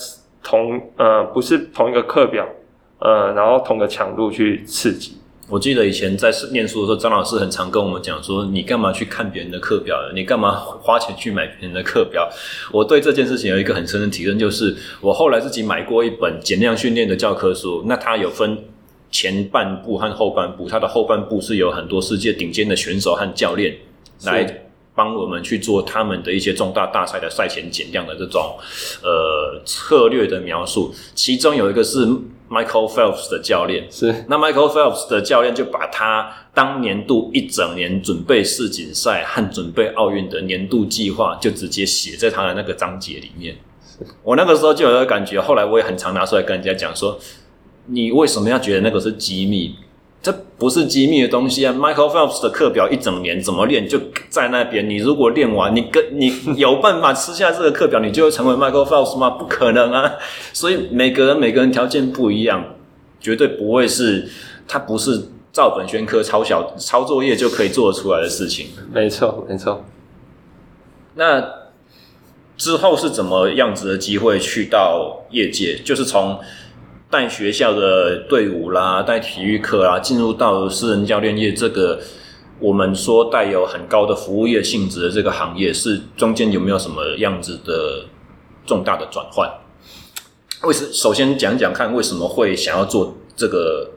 [0.43, 2.47] 同呃，不是同一个课表，
[2.99, 5.17] 呃，然后同个强度去刺激。
[5.49, 9.97] 我记得以前在念书的时候，张老师很常跟我们讲说：“你干嘛去看别人的课表？
[10.13, 12.29] 你干嘛花钱去买别人的课表？”
[12.73, 18.59] 我对这件事情有一个很深的体认，就是我后来自己买过一本减量训练的教科书，那它有分
[19.13, 23.73] 前半部和后半部，它的后半部是有很多世界顶尖的选手和教练。
[24.25, 24.63] 来
[24.95, 28.57] 帮我们去做他们的一些重大大赛的赛前减量的这种
[29.03, 32.07] 呃策略的描述，其中有一个是
[32.49, 43.57] Michael Phelps 的教练，是那 Michael Phelps 的教练就把他当年度一整年准备世锦赛和准备奥运的年度计划，就直接写在他的那个章节里面。
[44.23, 47.19] 我那个时候就有个感觉，后来我也很常拿出来跟人家讲说，
[47.87, 49.75] 你为什么要觉得那个是机密？
[50.23, 54.91] 这不是机密的东西啊！Michael Phelps 的课表一整年怎么练就在那边。
[54.91, 59.31] 你如果练完，你跟你有办法吃下这个课表，你就会成为 Michael Phelps 吗？
[59.31, 60.15] 不可能啊！
[60.53, 62.75] 所以每个人每个人条件不一样，
[63.21, 64.29] 绝对不会是
[64.67, 68.71] 他不是照本宣科抄小抄作业就可以做得出来的事情。
[68.93, 69.85] 没错，没错。
[71.15, 71.45] 那
[72.57, 75.77] 之后是怎么样子的机会去到业界？
[75.85, 76.41] 就是从。
[77.17, 81.99] 带学校的队伍啦，带体育课啦，进入到私人教练业这个
[82.61, 88.05] 我们说带有很高的服务业性质的这个行业，是中间有没有什么样子的
[88.67, 89.51] 重大的转换？
[90.65, 93.93] 为什首先讲讲看，为什么会想要做这个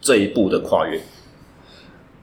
[0.00, 1.00] 这一步的跨越？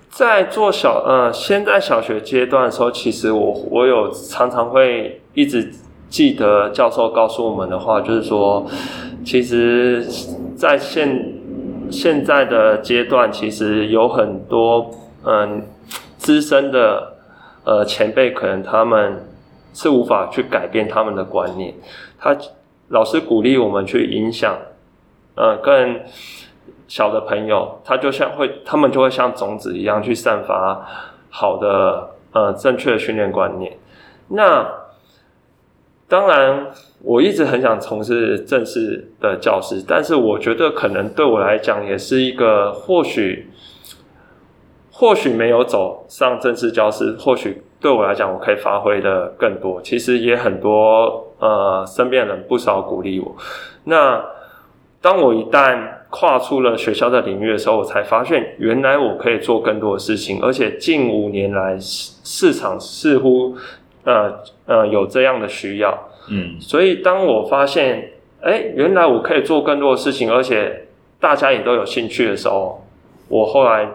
[0.09, 5.73] 在做小呃，先在小学阶段的时候，其实我我有常常会一直
[6.09, 8.65] 记得教授告诉我们的话，就是说。
[9.25, 10.01] 其实，
[10.55, 11.33] 在现
[11.91, 14.89] 现在的阶段，其实有很多
[15.25, 15.61] 嗯
[16.17, 17.17] 资深的
[17.65, 19.27] 呃前辈，可能他们
[19.73, 21.75] 是无法去改变他们的观念。
[22.17, 22.35] 他
[22.87, 24.57] 老师鼓励我们去影响，
[25.35, 25.99] 呃更
[26.87, 30.81] 小的朋友，他就像会，他们就会像种子一样去散发
[31.29, 33.77] 好的呃正确的训练观念。
[34.29, 34.65] 那
[36.09, 36.65] 当然，
[37.03, 43.47] 我一直很想从事正式的教师，但是我觉得可能对我来讲也是一个或许，
[44.91, 49.79] 或许没有走上正式教师，或许对我来讲我可以发挥的更多。
[49.83, 53.35] 其实也很多呃身边人不少鼓励我。
[53.83, 54.19] 那
[54.99, 63.55] 当我一旦跨出了学校的领域的时候，我才发现原来我可以做更多的事情，而且近五年来市场似乎。
[64.03, 70.87] 呃呃，有这样的需要，嗯，所以当我发现，哎，原来我可以做更多的事情，而且
[71.19, 72.85] 大家也都有兴趣的时候，
[73.27, 73.87] 我后来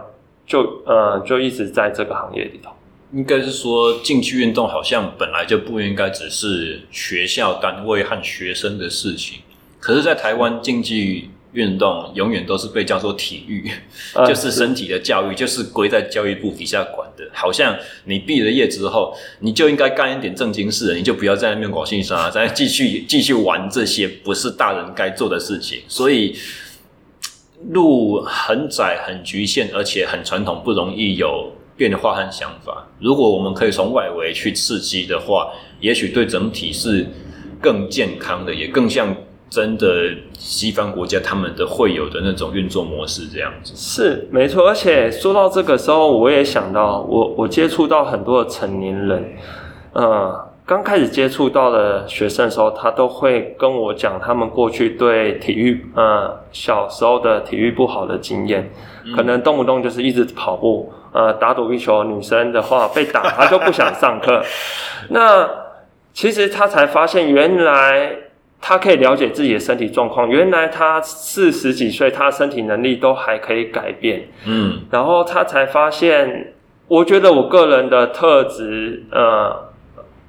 [0.47, 2.71] 就呃就一直在这个行业里头。
[3.13, 9.39] 应该是说，竞技运动好像本来就不应该只是学校单位和学生的事情，
[9.79, 11.31] 可是，在台湾竞技。
[11.55, 13.71] 运动永远都是被叫做体育，
[14.27, 17.25] 就是身体的教育，就是归在教育部底下管的。
[17.33, 25.81] 好像你毕了业之后，你就应该干一点正经事，你就不要在那边搞性沙，再继续 继续玩这些不是大人该做的事情。
[25.87, 26.37] 所以
[27.71, 32.89] 路很窄、很局限，而且很传统，不容易有变化和想法。
[32.99, 37.07] 如果我们可以从外围去刺激的话，也许对整体是
[37.61, 39.17] 更健康的，也更像。
[39.55, 39.87] 真的，
[40.37, 44.67] 西方国家他们的会有的那种运作模式这样子是没错。
[44.67, 49.37] 而且说到这个时候，我也想到我我接触到很多的成年人，
[49.93, 58.69] 呃，刚开始接触到的学生的时候，他都会跟我讲他们过去对体育，呃，小时候的体育不好的经验，
[59.15, 64.43] 可能动不动就是一直跑步，呃，打躲避球，女生的话被打，她就不想上课。
[65.11, 65.49] 那
[66.13, 68.24] 其实他才发现原来。
[68.67, 74.27] 他可以了解自己的身体状况，原来他四十几岁，他身体能力都还可以改变。
[74.47, 76.55] 嗯，然后他才发现，
[76.89, 79.55] 我觉得我个人的特质，呃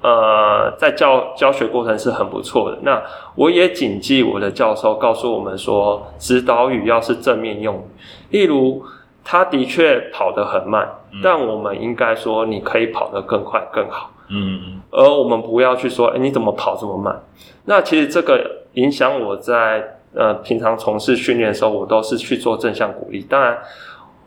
[0.02, 2.78] 呃，在教教学过程是很不错的。
[2.82, 3.02] 那
[3.36, 8.84] 我也谨记我的教授告诉我们说，指导语要是正面用语，例如
[9.28, 14.12] 他的确跑得很慢，嗯，但我们应该说你可以跑得更快更好。
[14.28, 17.20] 嗯，而我们不要去说，哎，你怎么跑这么慢？
[17.64, 23.20] 那其实这个影响我在呃平常从事训练的时候，我都是去做正向鼓励。
[23.28, 23.58] 当然，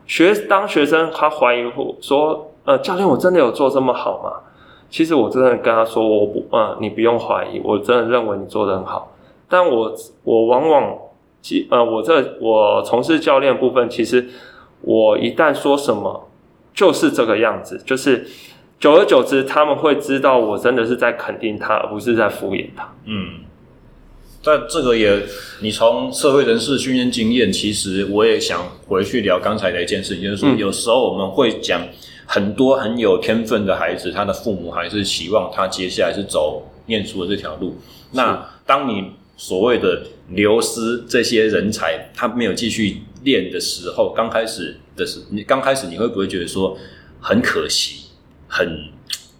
[0.06, 1.64] 学当学生他怀疑
[2.02, 4.34] 说，呃，教练，我真的有做这么好吗？
[4.90, 9.14] 其实我真的跟他说，我不，呃，你不用怀疑，我真的认为你做得很好。
[9.48, 10.98] 但我我往往，
[11.42, 14.28] 其呃，我这我从事教练部分，其实
[14.82, 16.30] 我一旦说什么，
[16.74, 18.28] 就是这个样子，就是。
[18.80, 22.96] 久而久之，他们会知道我真的是在肯定他，而不是在敷衍他。
[23.04, 23.42] 嗯，
[24.42, 25.22] 但这个也，
[25.60, 31.82] 你从社会人士训练经验，其实我也想回去聊刚才的一件事情，就是说，有时候我们会讲
[32.26, 37.76] 很多很有天分的孩子，他的父母还是希望他接下来是走念书的这条路。
[38.14, 46.78] 那当你所谓的流失这些人才，他没有继续练的时候，刚开始的时，你刚开始你会不会觉得说
[47.20, 48.08] 很可惜？
[48.48, 48.90] 很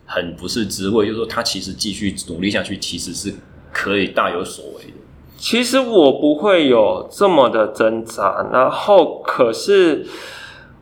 [0.06, 3.34] 很不是滋味，就是说他其实继续努力下去，其实是
[3.72, 4.94] 可以大有所为的。
[5.38, 10.06] 其实我不会有这么的挣扎，然后可是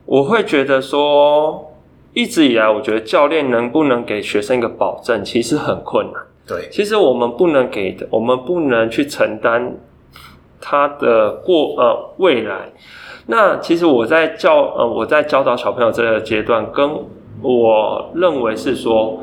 [0.06, 1.74] 我会觉得说，
[2.14, 6.24] 一直以来我觉得教练能不能给学生一个保证，其实很困难。
[6.48, 9.78] 对，其实我们不能给的，我们不能去承担
[10.60, 12.72] 他的过呃未来。
[13.28, 16.90] 那其实我在教呃我在教导小朋友这个阶段，跟
[17.42, 19.22] 我认为是说，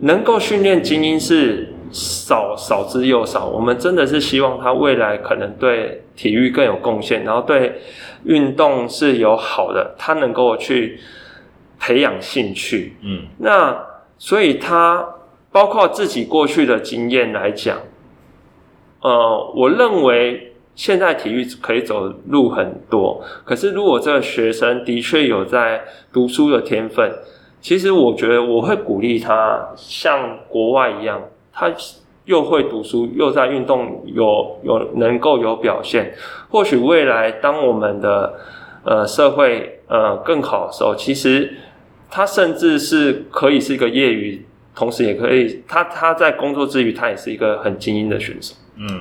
[0.00, 3.46] 能够训练精英是少少之又少。
[3.46, 7.80] 我们真的是希望他未来可能对体育更有贡献，然后对
[8.24, 10.98] 运动是有好的，他能够去
[11.78, 12.96] 培养兴趣。
[13.02, 13.76] 嗯，那
[14.18, 15.06] 所以他
[15.52, 17.76] 包括自己过去的经验来讲。
[19.02, 27.10] 呃，我认为现在体育可以走路很多，可是如果这个学生的确有在读书的天分，
[27.60, 31.20] 其实我觉得我会鼓励他像国外一样，
[31.52, 31.72] 他
[32.26, 36.14] 又会读书，又在运动有有能够有表现，
[36.50, 38.34] 或许未来当我们的
[38.84, 41.54] 呃社会呃更好的时候，其实
[42.10, 48.54] 他甚至是可以是一个业余，同时也可以他他在工作之余，他也是一个很精英的选手。
[48.76, 49.00] 嗯，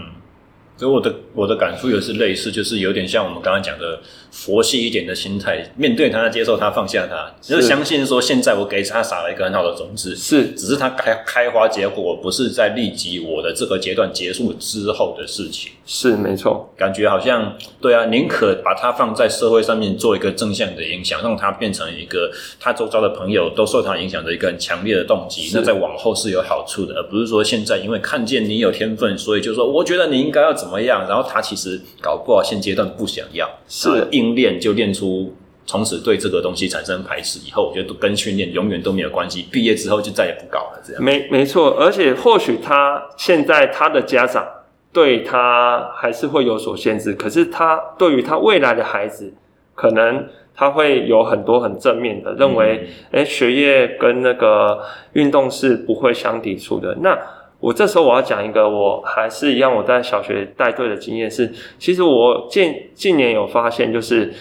[0.78, 4.00] 所以我的我的感触也是类似，就是有点像我们刚刚讲的
[4.36, 22.30] 佛系一点的心态，面对他，接受他，放下他，就是相信说，现在我给他撒了一个很好的种子，是，只是他开开花结果，不是在立即我的这个阶段结束之后的事情，是没错，感觉好像对啊，宁可把它放在社会上面做一个正向的影响，让它变成一个
[22.60, 29.66] 他周遭的朋友都受他影响的一个很强烈的动机，那在往后是有好处的，而不是说现在因为看见你有天分，所以就说。
[29.76, 34.08] 我觉得你应该要怎么样，然后他其实搞不好现阶段不想要，是。
[34.12, 41.04] 硬练就练出，从此对这个东西产生排斥，以后我觉得跟训练永远都没有关系，毕业之后就再也不搞了，这样。
[41.04, 44.48] 没没错，而且或许他现在他的家长
[44.94, 49.34] 对他还是会有所限制，可是他对于他未来的孩子，
[49.76, 54.80] 可能他会有很多很正面的，认为，哎、嗯，学业跟那个
[55.12, 56.96] 运动是不会相抵触的。
[57.02, 57.18] 那
[57.62, 64.32] 我这时候我要讲一个，我还是一样，我在小学带队的经验是，其实我近近年有发现，就是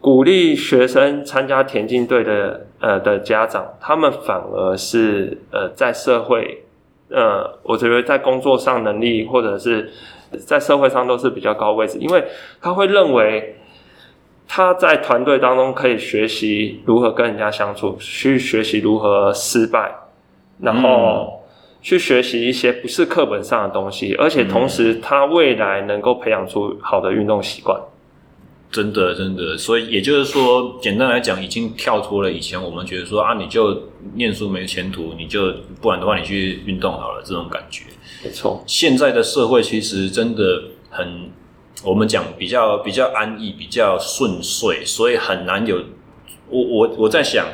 [0.00, 6.64] 鼓励学生参加田径队的呃的家长，他们反而是呃在社会
[7.10, 9.90] 呃，我觉得在工作上能力或者是
[10.38, 12.24] 在社会上都是比较高位置，因为
[12.62, 13.56] 他会认为
[14.48, 19.92] 他在团队当中可以学习如何跟人家相处，去学习如何失败，
[20.60, 21.35] 然后。
[21.86, 27.80] 嗯去学习一些不是课本上的东西，而且同时他未来能够培养出好的运动习惯。
[28.72, 33.84] 真的，真的，所以也就是说，简单来讲，已经跳脱了以前我们觉得说啊，你就
[34.14, 37.84] 念书没前途，你就不然的话，你去运动好了这种感觉。
[38.24, 41.30] 没错，现在的社会其实真的很，
[41.84, 45.76] 我们讲比较比较安逸，比较顺遂，所以很难有。
[46.48, 47.46] 我我我在想。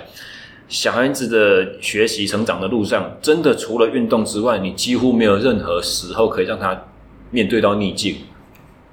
[0.73, 6.87] 小孩子的学习成长的路上，真的除了运动之外，你几乎没有任何时候可以让他
[7.31, 8.17] 面对到逆境，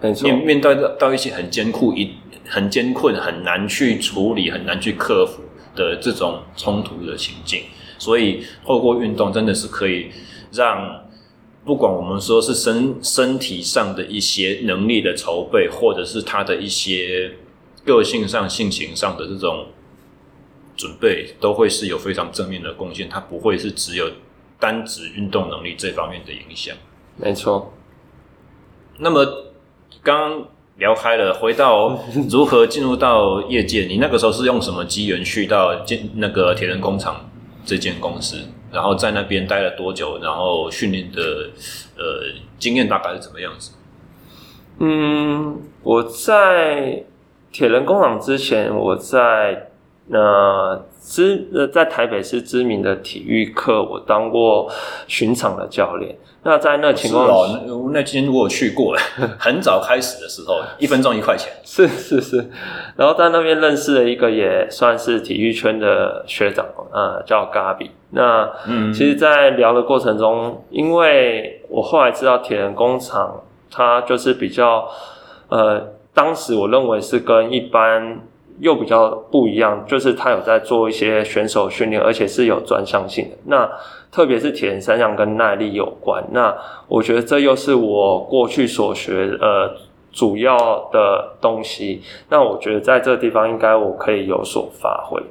[0.01, 2.11] 面面对到一些很艰苦、一
[2.49, 5.41] 很艰困、很难去处理、很难去克服
[5.73, 7.61] 的这种冲突的情境。
[7.97, 10.07] 所以，透过运动，真的是可以
[10.51, 11.05] 让
[11.63, 17.31] 不管我们说是身身体上的一些能力的筹备，或者是他的一些
[17.85, 19.65] 个性上、性情上的这种。
[20.79, 24.09] 准备都会是有非常正面的贡献，它不会是只有
[24.57, 26.73] 单指运动能力这方面的影响。
[27.17, 27.73] 没错。
[28.97, 29.25] 那么
[30.01, 31.99] 刚刚聊开了，回到
[32.31, 37.29] 如何进入到业界，你那个时候是用什么机缘去到建那个铁人工厂
[37.65, 38.37] 这间公司，
[38.71, 41.49] 然后在那边待了多久，然后训练的
[41.97, 42.23] 呃
[42.57, 43.73] 经验大概是怎么样子？
[44.79, 47.03] 嗯，我在
[47.51, 49.68] 铁人工厂之前，我在。
[50.11, 54.69] 那知呃，在台北市知名的体育课，我当过
[55.07, 56.15] 巡场的教练。
[56.41, 59.01] 那在那情况，哦，那那今天我去过了，
[59.37, 61.51] 很早开始的时候，一分钟一块钱。
[61.63, 62.49] 是是是。
[62.95, 67.89] 然后在那边认识了一个也算是体育圈的学长，呃，叫 Gabi。
[68.11, 74.87] 那嗯，其实，在聊的过程中，因为我后来知道铁人工厂，它就是比较
[75.49, 78.21] 呃，当时我认为是跟一般。
[78.59, 83.37] 又比较不一样，就是他有在做一些选手训练，而且是有专项性的。
[83.45, 83.69] 那
[84.11, 86.23] 特别是铁人三项跟耐力有关。
[86.31, 86.53] 那
[86.87, 89.71] 我觉得这又是我过去所学呃
[90.11, 92.01] 主要的东西。
[92.29, 95.21] 那我觉得在这个地方应该我可以有所发挥。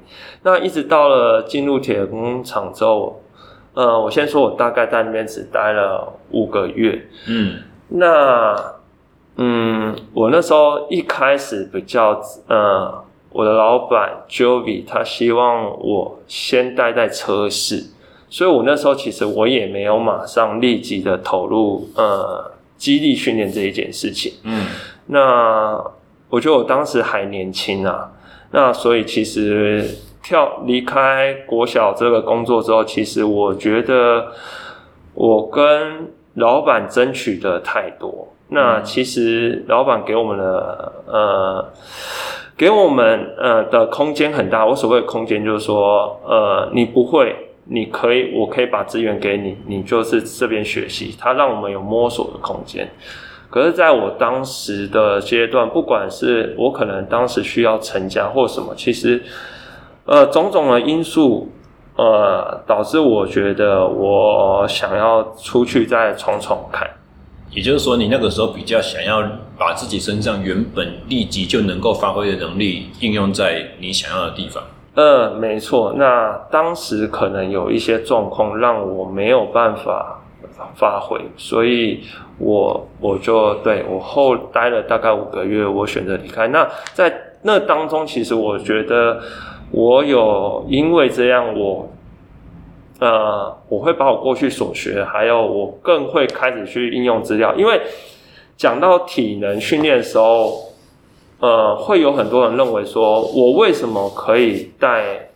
[0.43, 3.21] 那一直到了进入铁人工厂之后，
[3.75, 7.07] 呃，我先说我大概在那边只待了五个月。
[7.29, 7.59] 嗯，
[7.89, 8.57] 那
[9.37, 13.05] 嗯，我那时候一开始比较呃。
[13.31, 17.85] 我的老板 Jovi 他希望我先待在车室，
[18.31, 24.33] 所以我那时候其实我也没有马上立即的投入呃激励训练这一件事情。
[24.45, 24.67] 嗯，
[25.07, 25.75] 那
[26.31, 28.13] 我觉得我当时还年轻啊，
[28.53, 29.87] 那所以其实
[30.23, 34.29] 跳离开国小这个工作之后，其实我觉得
[35.15, 38.29] 我跟老板争取的太多。
[38.51, 41.73] 那其实老板给我们的呃，
[42.57, 44.65] 给我们呃的空间很大。
[44.65, 47.35] 我所谓的空间就是说，呃，你不会，
[47.65, 51.15] 你可以，我可以把资源给你，你就是这边学习。
[51.21, 52.89] 他让我们有摸索的空间。
[53.51, 59.23] 可是，在我当时的阶段，不管是我可能当时需要成家或什么，其实
[60.07, 61.51] 呃种种的因素
[61.97, 66.89] 呃导致我觉得我想要出去再闯闯看。
[67.51, 69.23] 也就是说，你那个时候比较想要
[69.59, 74.63] 把自己身上原本立即就能够发挥的能力应用在你想要的地方。
[74.95, 75.95] 呃，没错。
[75.97, 80.23] 那当时可能有一些状况让我没有办法
[80.77, 82.01] 发挥，所以
[82.39, 86.49] 我我就对我后待了大概五个月，我选择离开。
[86.49, 89.21] 那在那当中，其实我觉得
[89.71, 91.89] 我有因为这样我。
[92.99, 97.55] 呃，我会把我过去所学，还有我更会开始去应用资料。
[97.55, 97.81] 因为
[98.57, 100.73] 讲到体能训练的时候，
[101.39, 105.31] 呃，会有很多人认为说，我为什么可以带，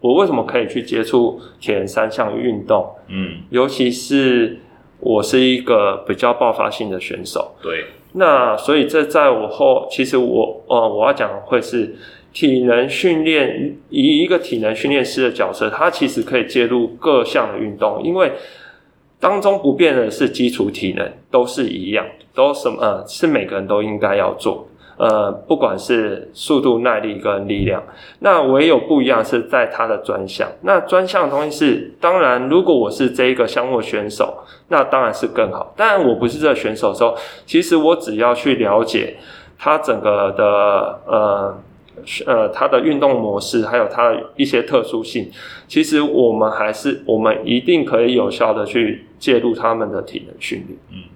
[0.00, 2.88] 我为什么可以去接触铁人三项运动？
[3.08, 4.60] 嗯，尤其是
[5.06, 7.52] 我是一个比较爆发性的选手。
[7.62, 7.84] 对，
[8.14, 11.96] 那所以这在我后，其实我，呃，我要讲的会是。
[12.36, 18.30] 体能训练，以一个体能训练师的角色，他其实可以介入各项的运动，因为
[19.18, 22.04] 当中不变的是基础体能，都是一样，
[22.34, 22.76] 都什么？
[22.78, 24.68] 呃，是每个人都应该要做。
[24.96, 27.82] 呃，不管是速度、耐力跟力量，
[28.20, 30.48] 那唯有不一样是在他的专项。
[30.62, 34.38] 那专项的东西是，当然，如果我是这一个项目选手，
[34.68, 35.72] 那当然是更好。
[35.76, 39.16] 但我不是这个选手的时候，其实我只要去了解
[39.58, 41.58] 他整个的呃。
[42.26, 45.30] 呃，它的运动模式还有它的一些特殊性，
[45.66, 50.78] 其实我们还是我们一定可以有效的去介入他们的体能训练。
[50.92, 51.15] 嗯。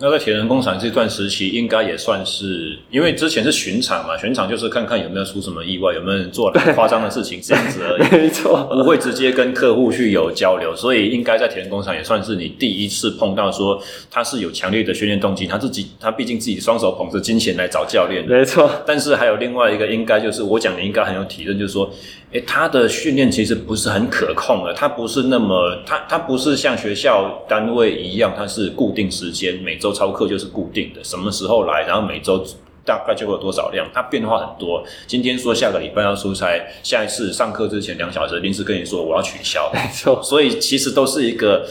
[0.00, 8.08] 那在铁人工厂这段时期，应该也算是，因为之前是巡场嘛，巡场就是看看有没有出什么意外，有没有人做了夸张的事情，这样子而已。
[8.16, 18.24] 没错，不会直接跟客户去有交流，所以应该在铁人工厂也算是你第一次碰到说他是有强烈的训练动机，他自己他毕竟自己双手捧着金钱来找教练。
[18.24, 21.92] 没错，但是还有另外一个，应该就是我讲的，应该很有体认，就是说。
[22.32, 32.44] 诶，他的训练其实不是很可控的，他不是那么，他他不是像学校单位一样，他是固定时间，每周操课就是固定的，什么时候来，然后每周
[32.84, 34.84] 大概就会有多少量，它变化很多。
[35.06, 40.22] 今天说下个礼拜要出差，下一次上课之前两小时临时跟你说我要取消， 没错。
[40.22, 41.66] 所以其实都是一个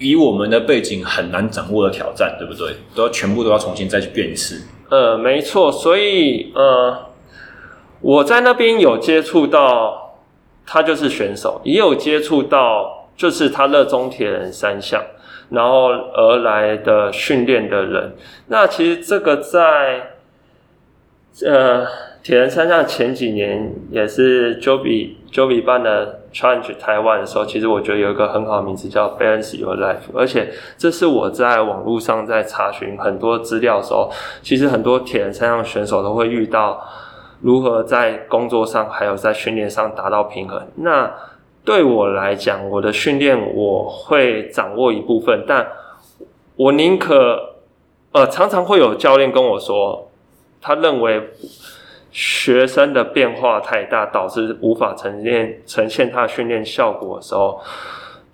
[0.00, 2.74] 以我们的背景很难掌握的挑战，对不对？
[2.96, 4.60] 都要全部都要重新再去变一次。
[4.90, 7.04] 呃，没错，所以呃。
[8.00, 10.14] 我在那边有接触到，
[10.64, 15.02] 他就是选手，也有接触到，就是他热衷铁人三项，
[15.50, 18.14] 然后而来的训练的人。
[18.46, 20.12] 那其实这个在，
[21.44, 21.84] 呃，
[22.22, 36.80] 铁人三项前几年也是 Joby Joby 办的 Challenge 台湾的时候，其实我觉得有一个很好的名字叫 Balance Your Life，而且这是我在网络上在查询很多资料的时候，其实很多铁人三项选手都会遇到。
[37.40, 40.66] 如何在工作上还有在训练上达到平衡？
[40.76, 41.08] 那
[41.64, 45.66] 对我来讲，我的训练我会掌握一部分，但
[46.56, 47.54] 我宁可
[48.10, 50.10] 呃，常常会有教练跟我说，
[50.60, 51.30] 他认为
[52.10, 57.60] 学生的变化太大，导致无法呈现呈现他训练效果的时候，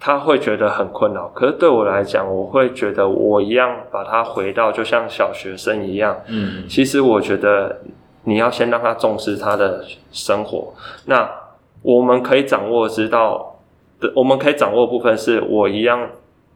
[0.01, 1.29] 他会觉得很困扰。
[1.35, 6.19] 可是对我来讲，我会觉得我一样把他回到就像小学生一样。
[6.29, 7.81] 嗯，其实我觉得。
[8.25, 10.75] 你要先让他重视他的生活。
[11.07, 11.31] 那
[11.83, 13.61] 我们可以掌握知道
[14.01, 16.11] 的，我们可以掌握的部分是我一样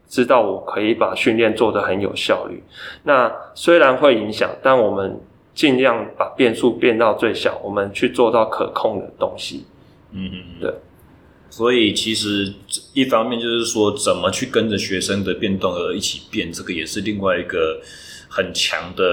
[0.07, 2.63] 知道，我可以把训练做得很有效率。
[3.03, 5.21] 那虽然会影响，但我们
[5.53, 9.65] 尽量把变数变到最小，我们去做到可控的东西。
[10.11, 10.73] 嗯嗯，对。
[11.51, 12.51] 所以其实
[12.93, 17.79] 一方面就是说，怎么去跟着学生的变动而一起变，这个也是另外一个
[18.27, 19.03] 很强的。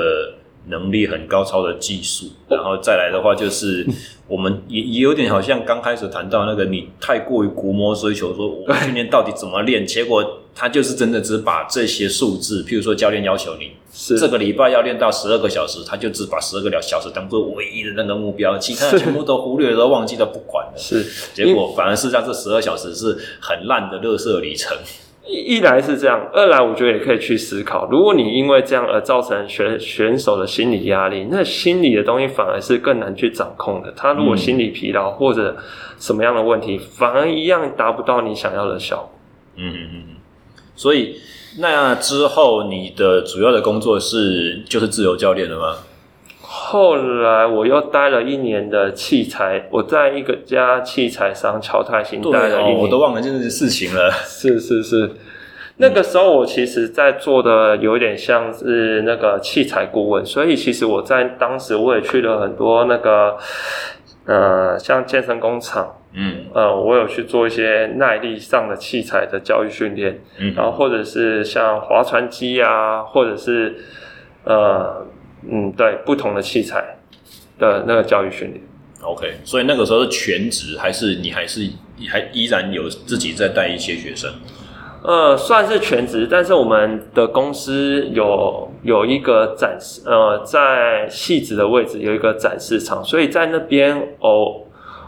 [0.69, 3.87] 能力很高超的技术， 然后再来的话就是，
[4.27, 20.73] 我们也也有点好像刚开始谈到那个，你太过于估摸追求，说我训练到底怎么练，结果他就是真的只把这些数字，譬如说教练要求你是这个礼拜要练到十二个小时，他就只把十二个小时当做唯一的那个目标，其他的全部都忽略了，都忘记了，不管了。
[20.79, 24.77] 是，结果反而是让这十二小时是很烂的垃圾里程。
[25.29, 33.93] 一来是这样，二来我觉得也可以去思考，如果你因为这样而造成选选手的心理压力，那心理的东西反而是更难去掌控的。
[33.97, 35.57] 他如果心理疲劳或者
[35.99, 39.11] 什么样的问题，反而一样达不到你想要的效果。
[39.57, 40.03] 嗯嗯嗯。
[40.75, 41.17] 所以
[41.59, 45.77] 那之后你的主要的工作是就是自由教练了吗？
[46.59, 54.11] 后来我又待了一年的器材，我在一个家器材商乔泰新待了一年，哦，我都忘了这件事情了。
[54.11, 55.11] 是是是，
[55.77, 63.37] 那个时候我其实在做的有点像是那个器材顾问，所以其实我在当时我也去了很多那个
[64.25, 73.77] 呃像健身工厂，嗯呃我有去做一些耐力上的器材的教育训练，嗯，然后或者是像划船机啊，或者是
[74.45, 75.07] 呃。
[75.43, 76.97] 嗯，对，不同的器材
[77.59, 78.61] 的那个教育训练
[79.03, 79.35] ，OK。
[79.45, 81.69] 所以那个时候是全职，还是你还是
[82.09, 84.31] 还依然有自己在带一些学生？
[85.03, 94.63] 呃，算是全职，但是我们的公司有有一个展示，呃，在戏子的位置有一个展示场，所以在那边哦，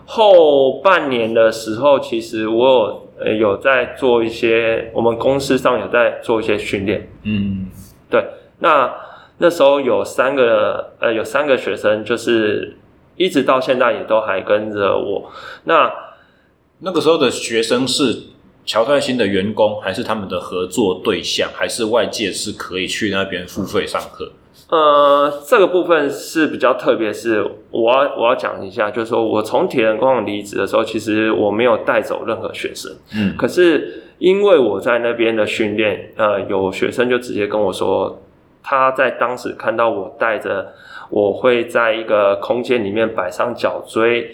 [0.07, 7.09] 后半年的时候，其实我有呃有在做一些，我们公司上有在做一些训练。
[7.25, 7.67] 嗯，
[8.09, 8.25] 对，
[8.61, 9.08] 那。
[9.39, 12.77] 那时候有三个呃，有三个学生，就是
[13.17, 15.31] 一直到现在也都还跟着我。
[15.65, 15.93] 那
[16.81, 18.17] 那个时候的学生是
[18.67, 24.33] 乔泰新的员工，还是他们的合作对象，还是外界是可以去那边付费上课？
[24.71, 32.93] 呃，这个部分是比较特别，是我要我要讲一下，就是说我从铁人工厂离职的时候，其实我没有带走任何学生。
[33.15, 38.21] 嗯，可是因为我在那边的训练，呃，有学生就直接跟我说。
[38.71, 40.75] 他在当时看到我带着，
[41.09, 44.31] 我会在一个空间里面摆上脚锥，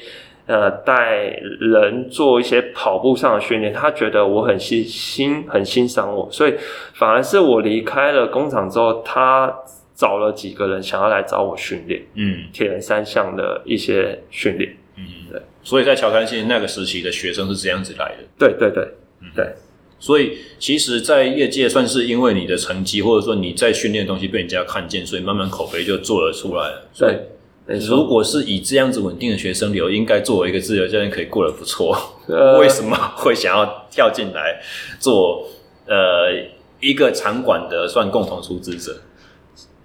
[0.46, 1.14] 呃，带
[1.60, 3.72] 人做一些跑步上的训练。
[3.72, 6.54] 他觉得我很欣欣很欣赏我，所以
[6.94, 9.54] 反而是我离开了工厂之后，他
[9.94, 12.02] 找了几个人想要来找我训练。
[12.14, 14.76] 嗯，铁人三项的一些训练。
[14.96, 15.40] 嗯，对。
[15.62, 18.24] 所以在乔泰新那个时期的学生是这样子来的。
[18.36, 18.82] 对对对，
[19.20, 19.54] 嗯，对。
[20.00, 26.82] 所以，其实，在业界算是因为你的成绩，或者说你在训练的东西被人家看见，所以慢慢口碑就做了出来了。
[26.98, 31.96] 对，如果是以这样子稳定的学生流，应该作为一个自由教练可以过得不错。
[32.26, 34.60] 呃，为什么会想要跳进来
[34.98, 35.48] 做
[35.86, 39.00] 呃一个场馆的算共同出资者？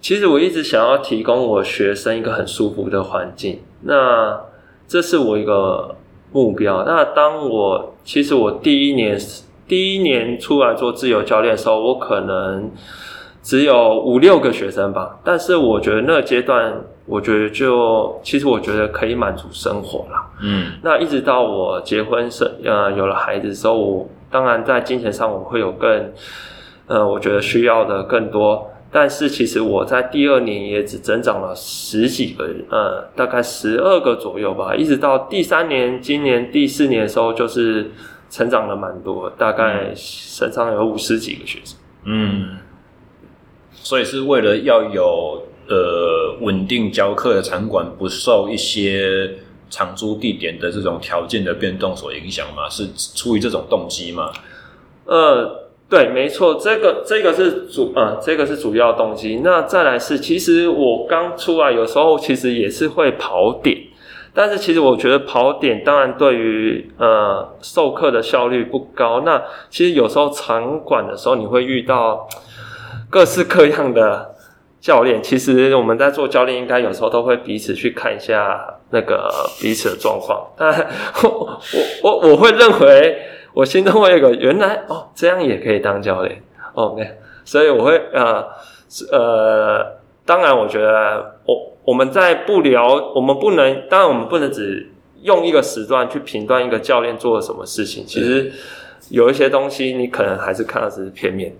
[0.02, 4.38] 其实我一直想要提供我学生一个很舒服的环境，那
[4.86, 5.96] 这是我一个
[6.30, 6.84] 目标。
[6.84, 9.18] 那当我其实我第一年。
[9.70, 12.68] 第一年出来做自由教练的时候，我可能
[13.40, 15.16] 只有五六个学生吧。
[15.22, 16.74] 但是我觉得那个阶段，
[17.06, 20.18] 我觉得就其实我觉得可以满足生活了。
[20.42, 26.10] 嗯，那一直到我结婚生呃有了孩子的时候，我当然在金钱上我会有更
[26.88, 28.68] 呃我觉得需要的更多。
[28.90, 34.74] 但是其实我在第二年也只增长了十几个人，呃，大概十二个左右吧。
[34.74, 37.92] 一直到第三年，今年第四年的时候就是。
[38.30, 41.76] 成长了蛮多，大概身上有五十几个学生。
[42.04, 42.56] 嗯，
[43.72, 49.30] 所以是为了要有呃稳定教课的场馆，不受一些
[49.68, 52.68] 长租地点的这种条件的变动所影响吗？
[52.70, 54.32] 是出于这种动机吗？
[55.04, 59.40] 呃，对，没错，这个这个是主呃，这个是主要动机。
[59.42, 63.89] 那再来是，其实我刚出来，有时候其实也是会跑点。
[64.32, 69.22] 但是其实我觉得跑点当然对于呃授课的效率不高。
[69.22, 72.28] 那其实有时候场馆的时候，你会遇到
[73.10, 74.36] 各式各样的
[74.80, 75.20] 教练。
[75.20, 79.28] 其实我们在做教练，应该有时候都会彼此去看一下那个
[79.60, 80.46] 彼此的状况。
[80.56, 80.72] 但
[81.24, 81.60] 我
[82.04, 83.18] 我我会认为，
[83.52, 86.40] 我心中会有一个原来哦，这样也可以当教练。
[86.74, 88.46] OK，所以我会呃
[89.10, 89.84] 呃，
[90.24, 91.70] 当然我觉得我。
[91.90, 94.88] 我们在不聊，我们不能，当然我们不能只
[95.22, 98.04] 用一个时段去评断一个教练做了什么事情。
[98.06, 98.52] 其实
[99.08, 101.56] 有一些东西，你可能还是看到只是片面的。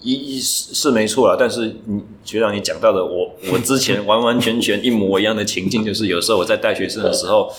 [0.00, 7.52] 一一是是没错啦，但是你学长你讲到的，我我之前完完全全一模一样的情境，就是有时候我在带学生的时候。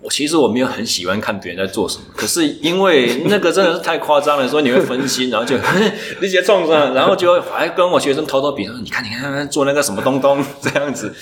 [0.00, 5.56] 我其实我没有很喜欢看别人在做什么，可是因为那个真的是太夸张了，所以你会分心，然后就
[6.20, 11.12] 那些创伤，然后就还跟我学生偷偷比说，你看你看做那个什么东东这样子，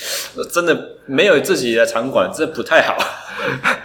[0.52, 2.96] 真的没有自己的场馆，这不太好。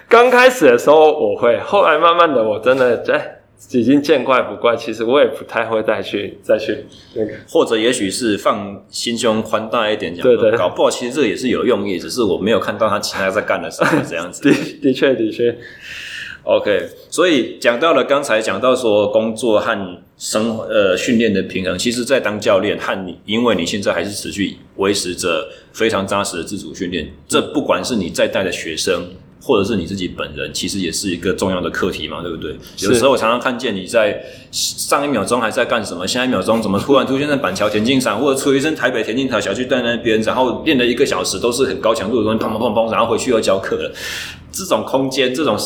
[0.07, 3.40] 刚开始的时候我会，后来慢慢的我真的在。
[3.69, 14.41] 已经见怪不怪，其实我也不太会再去 再去那个，或者也许是放心胸宽大一点讲，对对，搞不好其实这个也是有用意，只是我没有看到他其他在干的什么这样子。
[14.49, 14.51] 的
[14.81, 15.55] 的确的确。
[16.43, 29.03] OK，所以讲到了刚才讲到说工作和生呃训练的平衡，其实，在当教练和你，因为你现在还是持续维持着非常扎实的自主训练，这不管是你在带的学生，
[29.41, 32.55] 或者是你自己本人，其实也是一个重要的课题嘛，对不对？
[32.79, 43.91] 有时候我常常看见你在上一秒钟还在干什么，下一秒钟怎么突然出现在板桥田径场，或者出一身台北田径场小区在那边，然后练了一个小时都是很高强度的东西，砰砰砰砰，然后回去又教课了，
[44.51, 45.57] 这种空间，这种。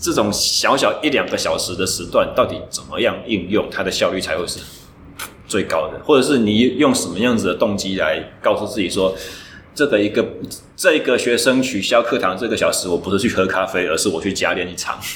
[0.00, 4.60] 这种小小一两个小时的时段，到底怎么样应用，它的效率才会是
[5.48, 5.98] 最高的？
[6.04, 9.12] 或者是你用什么样子的动机来告诉自己说，
[9.74, 10.24] 这个一个
[10.76, 14.98] 这个学生取消课堂这个小时，我不是去喝咖啡，而是我去加练一场。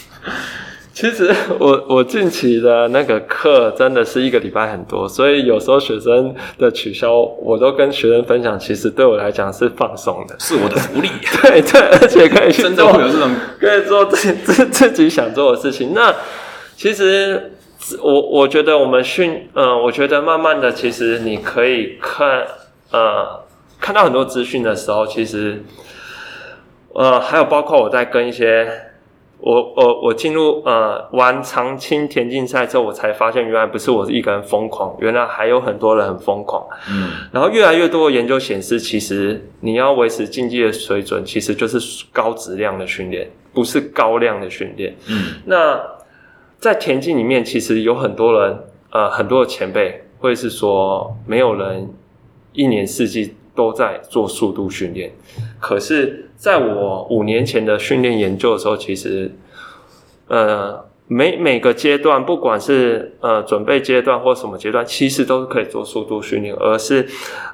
[0.94, 11.10] 其实我我近期的那个课真的是一个礼拜很多，所以有时候学生的取消，我都跟学生分享，其实对我来讲是放松的，是我的福利。
[11.42, 13.30] 对 对，而且可以去做，真的会有这种
[13.60, 15.92] 可以做自自自己想做的事情。
[15.92, 16.14] 那
[16.74, 17.52] 其实
[18.00, 22.46] 我我觉得我们训，嗯、呃，我觉得慢慢的，其实你可以看，
[22.90, 23.44] 呃，
[23.80, 25.62] 看到很多资讯的时候，其实，
[26.92, 28.68] 呃，还有包括我在跟一些。
[29.38, 36.66] 我我我进入呃玩长青田径赛之后，我才发现原来不是我一个人疯狂，原来还有很多人很疯狂。
[36.90, 44.96] 嗯，然后越来越多的研究显示，其实你要维持竞技的水准，其实就是高质量的训练，不是高量的训练。
[45.06, 45.80] 嗯，那
[46.58, 48.58] 在田径里面，其实有很多人
[48.90, 51.90] 呃很多的前辈会是说，没有人
[52.54, 55.10] 一年四季都在做速度训练，
[55.58, 56.22] 可是。
[56.36, 59.34] 在我五年前的训练研究的时候，其实，
[60.28, 67.08] 呃，每每个阶段，不管是呃准备阶段或什么阶段，其实都是可以做速度训练，而是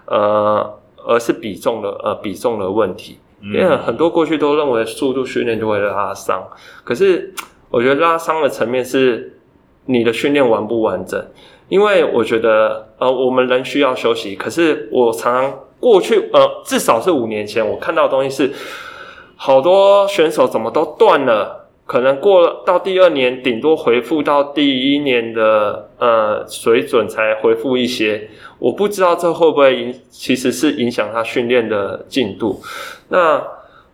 [0.06, 0.68] 呃，
[1.06, 3.18] 而是比重的呃比重的问题。
[3.40, 6.42] 因为很多过去都认为速度训练就会拉伤，
[6.82, 7.32] 可是
[7.70, 9.38] 我觉得拉伤的层面是
[9.86, 11.24] 你的训练完不完整。
[11.68, 15.54] 因为我觉得呃，我们人需要休息，可是我常常。
[15.82, 18.52] 过去呃，至少是五年前，我看到的东西是，
[19.34, 28.30] 好多选手怎么都断了，可能过了到第二年，顶多恢复到第一年的呃水准才恢复一些。
[28.60, 32.60] 我不知道这会不会影，其实是影响他训练的进度。
[33.08, 33.42] 那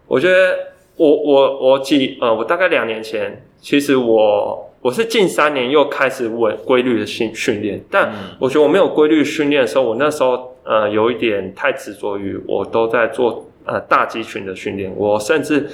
[0.06, 0.54] 我觉得
[0.96, 10.54] 我我我几呃，我大概两年前，其实我我是近三年又开始稳规律的训训练，但我觉得我没有规律训练的时候，我那时候。
[10.68, 15.66] 呃，有一点太执着于我都在做呃大肌群的训练，我甚至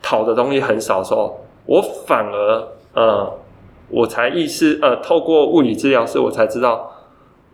[0.00, 3.30] 跑的东西很少的时候，我反而呃，
[3.90, 6.90] 我才意识呃，透过物理治疗师，我才知道，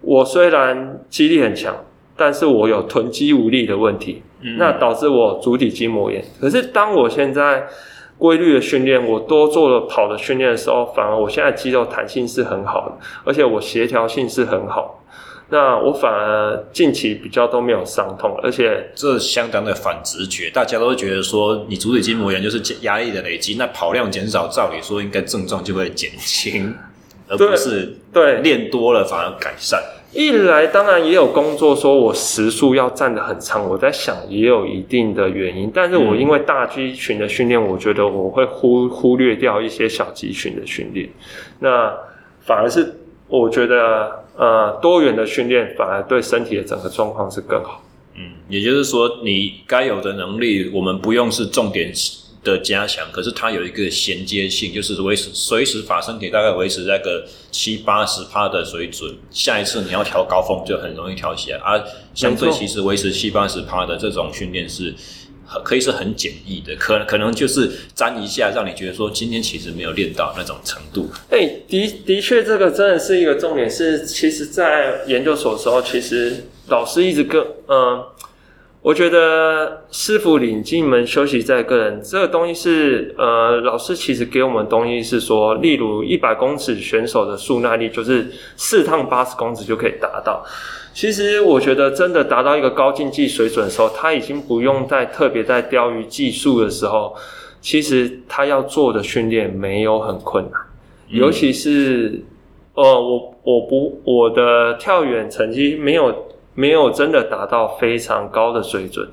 [0.03, 1.75] 我虽然肌力很强，
[2.17, 6.25] 但是我有臀肌无力的问题，嗯、那导致我足底筋膜炎。
[6.41, 7.67] 可是当我现在
[8.25, 15.05] 规律的训练，我多做了跑的训练的时候，反而我现在肌肉弹性是很好的，而且我协调性是很好。
[15.51, 26.75] 那我反而近期比较都没有伤痛，而且这相当的反直觉，大家都会觉得说你足底筋膜炎就是压力的累积，那跑量减少，照理说应该症状就会减轻，
[27.29, 29.79] 而不是对练多了反而改善。
[30.15, 41.09] 一来当然也有工作说我时数要站得很长，我在想也有一定的原因，但是我因为大肌群的训练，我觉得我会忽忽略掉一些小肌群的训练，
[41.59, 41.93] 那
[42.41, 42.95] 反而是
[43.29, 44.25] 我觉得。
[44.37, 47.81] 呃，多元的训练反而对身体的整个状况是更好。
[48.17, 51.95] 嗯，也就是说，你该有的能力，我们不用是重点
[52.45, 59.13] 的加强，可是它有一个衔接性，就是维持随时把身体大概维持在个七八十趴的水准。
[59.31, 61.59] 下一次你要调高峰，就很容易调起来。
[61.59, 61.85] 而、啊、
[62.15, 64.95] 相对其实维持七八十趴的这种训练是。
[65.63, 71.09] 可以是很简易的，可可能就是粘一下，让你觉得说今天其实没有练到那种程度。
[71.31, 73.71] 哎、欸，的的确，这个真的是一个重点。
[73.71, 78.03] 是，其实，在研究所的时候，其实老师一直跟嗯，
[78.85, 82.03] 我觉得师傅领进门，休息在个人。
[82.03, 90.45] 这个东西是呃，老师其实给我们东西是说，例如一百公尺选手的速耐力，就是四趟八十公尺就可以达到。
[90.93, 97.17] 其实我觉得，真的达到一个高竞技水准的时候，他已经不用再特别在雕鱼技术的时候，
[97.63, 100.61] 其实他要做的训练没有很困难。
[101.09, 102.23] 嗯、尤其是，
[102.75, 106.15] 呃，我我不我的跳远成绩没有
[106.55, 109.09] 没有真的达到非常高的水准，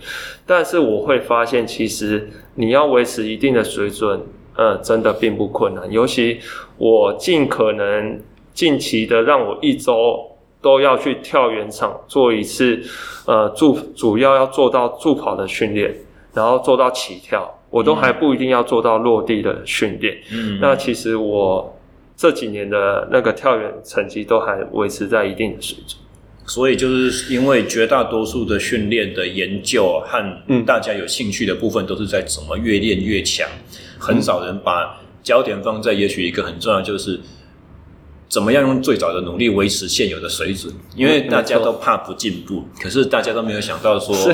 [0.46, 4.22] 但是我会发现，其实你要维持一定的水准，
[4.56, 5.92] 呃，真的并不困难。
[5.92, 6.39] 尤其
[6.78, 8.20] 我尽可能
[8.54, 10.28] 近期的让我一周。
[10.64, 12.80] 都要去跳远场做一次，
[13.26, 15.92] 呃，助主要要做到助跑的训练，
[16.36, 20.16] 然后做到起跳，我都还不一定要做到落地的训练。
[20.32, 21.76] 嗯，那其实我
[22.16, 26.00] 这几年的那个跳远成绩都还维持在一定的水准。
[26.46, 33.48] 所以就是因为绝大多数的训练的研究和大家有兴趣的部分都是在怎么越练越强，
[33.98, 37.20] 很少人把焦点放在也许一个很重要就是
[38.28, 44.34] 怎么样用最早的努力维持现有的水准，因为大家都怕不进步，可是大家都没有想到说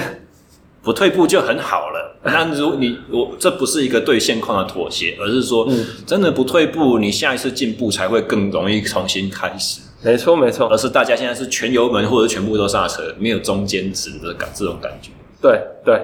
[0.81, 2.17] 不退步就很好了。
[2.23, 5.69] 那如你我这不是一个对现况的妥协，而是说
[6.05, 9.81] 真的不退步，你下一次进步才会更容易重新开始。
[10.03, 15.09] 没错，没错，而是大家现在是全油门或者全部都刹车，没有中间值的感这种感觉。
[15.41, 15.99] 对对，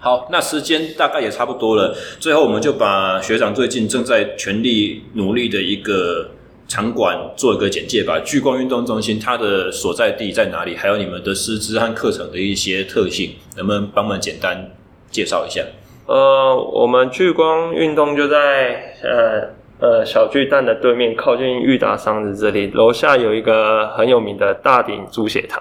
[0.00, 6.30] 好，那时间大概也差不多了，最后我们就把学长最近正在全力努力的一个
[6.66, 8.18] 场馆做一个简介吧。
[8.20, 10.74] 聚光运动中心它的所在地在哪里？
[10.74, 14.70] 还有你们的师资和课程的一些特性，能不能帮我们简单
[15.10, 15.62] 介绍一下？
[16.06, 19.61] 呃，我们聚光运动就在呃。
[19.82, 25.60] 呃，小巨蛋的对面，靠近裕达商事这里，楼下有一个很有名的大鼎猪血汤，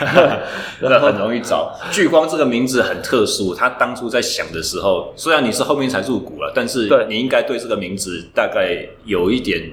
[0.80, 1.78] 那很容易找。
[1.90, 9.70] 聚光这个名字很特殊，他当初在想的时候，虽然你是后面才入股了，但是你应该对这个名字大概有一点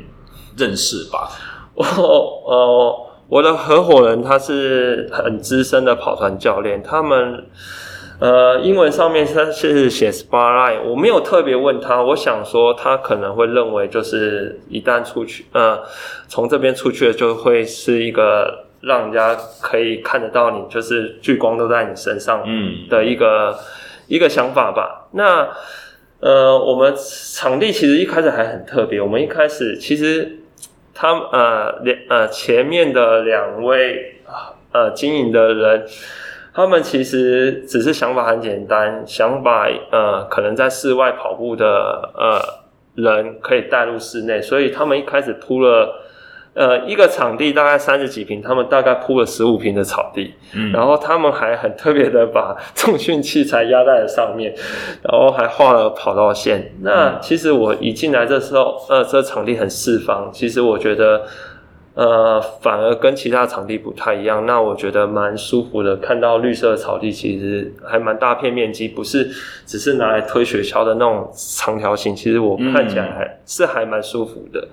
[0.57, 1.31] 认识吧？
[1.73, 7.45] 我呃，我的合伙人他是很资深的跑团教练，他们。
[8.17, 15.83] 呃，英文上面他是写 Spotlight，我没有特别问他，我想说他可能会认为就是一旦出去，呃，
[16.29, 23.55] 从这边出去了就会是一个让人家可以看得到你，就是聚光都在你身上，嗯，的一个、嗯、
[24.07, 25.09] 一个想法吧。
[25.11, 25.49] 那
[26.21, 26.93] 呃，我们
[27.33, 30.39] 场地其实一开始还很特别，我们一开始其实
[30.93, 34.21] 他呃两呃前面的两位
[34.71, 35.85] 呃经营的人。
[36.55, 41.65] 他们其实只是想法很简单，想把呃可能在室外跑步的
[42.15, 42.39] 呃
[42.95, 46.01] 人可以带入室内，所以他们一开始铺了
[46.53, 54.55] 呃一个场地大概三十几平，他们大概铺了十五平的草地，嗯，然后他们还很特别的把 重训器材压在了上面，
[55.03, 56.71] 然后还画了跑道线。
[56.79, 61.23] 那其实我一进来的时候，呃，这场地很四方，其实我觉得。
[61.95, 65.95] 呃，反而跟其他场地不太一样，那我觉得蛮舒服的。
[65.95, 69.31] 看到绿色的草地，其实还蛮大片面积，不是
[69.65, 72.13] 只是拿来推雪橇的那种长条形。
[72.13, 74.67] 其实我看起来还是还蛮舒服的。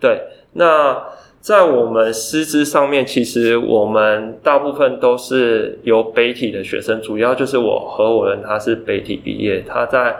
[0.00, 0.20] 对，
[0.54, 1.00] 那
[1.40, 10.16] 在我们师资上面，其实我们大部分都是由北体的学生，主要就是我合伙人他是北体毕业，他在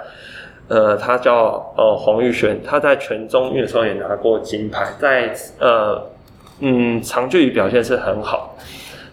[0.69, 6.01] 呃，他叫呃黄玉轩，他在全中运的时候也拿过金牌，在呃。
[6.61, 8.57] 嗯，长距离表现是很好。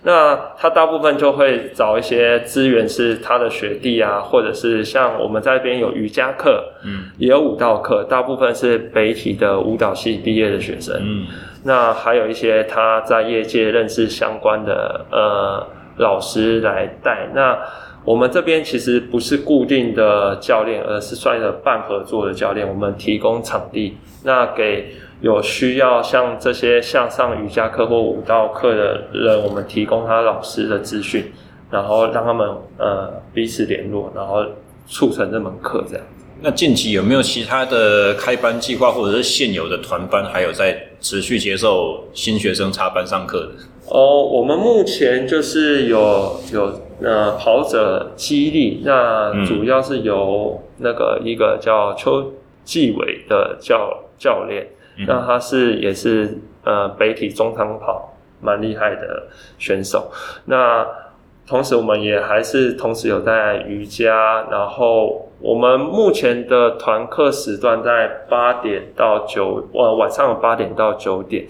[0.04, 10.96] 那他大部分就会找一些资源，是他的学弟啊，或者是像我们在这边有瑜伽课，嗯，也有舞蹈课，大部分是北体的舞蹈系毕业的学生。
[11.02, 11.26] 嗯，
[11.66, 15.68] 那还有一些他在业界认识相关的呃
[15.98, 17.28] 老师来带。
[17.34, 17.58] 那
[18.06, 22.66] 我们这边其实不是固定的教练，而是算一个半合作的教练。
[22.66, 24.94] 我们提供场地，那给。
[25.22, 31.32] 有需要像这些向上瑜伽课或舞蹈课的人，我们提供他老师的资讯，
[31.72, 32.48] 然后让他们
[32.78, 34.46] 呃彼此联络，然后
[34.86, 36.06] 促成这门课这样。
[36.40, 43.50] 那近期有没有其他的开班计划，或者是现有的团班还有在持续接受新学生插班上课的？
[43.90, 54.68] 哦，我们目前就是有有呃跑者激励，那主要是由那个一个叫邱继伟的教教练。
[55.06, 59.28] 那他是也是呃北体中长跑蛮厉害的
[59.60, 60.12] 选手。
[60.46, 60.86] 那
[61.46, 71.46] 同时我们也还是同时有在瑜伽，然后我们目前的团课时段在八点到九，呃晚上的八点到九点。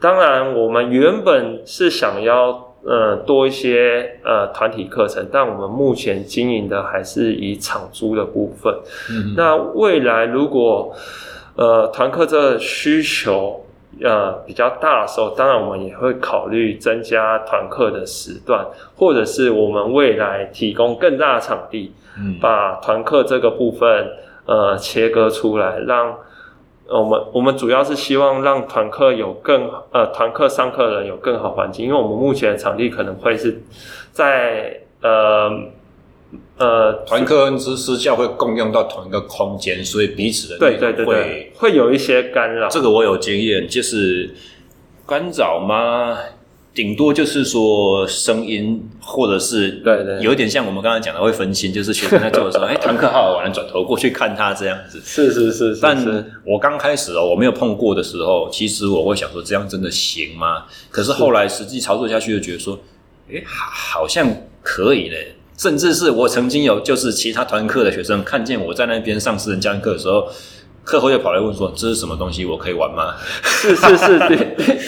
[0.00, 8.74] 当然我们原本是想要呃多一些呃团体课程，但我们目前经营的还是以场租的部分。
[9.10, 10.92] 嗯，那未来如果
[11.56, 13.64] 呃，团课这个需求
[14.02, 18.64] 呃比较大的时候，当然我们也会考虑增加团课的时段，
[18.96, 24.08] 或者是我们未来提供更大的场地，嗯，把团课这个部分
[24.46, 26.16] 呃切割出来，让
[26.88, 33.60] 我们我们主要是希望让团课有更呃团课上课的人有更好环境，因为我们目前的场地可能会是
[34.12, 35.50] 在呃。
[36.60, 42.68] 呃，团课跟私私教会共用到同一个空间，所以彼此的对对对对会有一些干扰。
[42.68, 44.34] 这个我有经验，就是
[45.06, 46.18] 干扰吗？
[46.74, 55.00] 顶多就是说声音，或者是对对，有一点像我们刚才讲的会分心，就是学生在做的时候， 哎，堂课好好玩，转头过去看他这样子。
[55.02, 55.96] 是是是，是，但
[56.44, 60.66] 我刚开始哦，我没有碰过的时候，其实我会想说，这样真的行吗？
[60.90, 62.78] 可是后来实际操作下去，就觉得说，
[63.32, 64.30] 哎，好像
[64.62, 65.34] 可以嘞。
[65.60, 70.26] 甚至是我曾经有，就是其他团课的学生看见我在那边上私人家庭课的时候。
[70.82, 72.46] 课后又跑来问说：“这是什么东西？
[72.46, 74.28] 我可以玩吗？”是是是， 的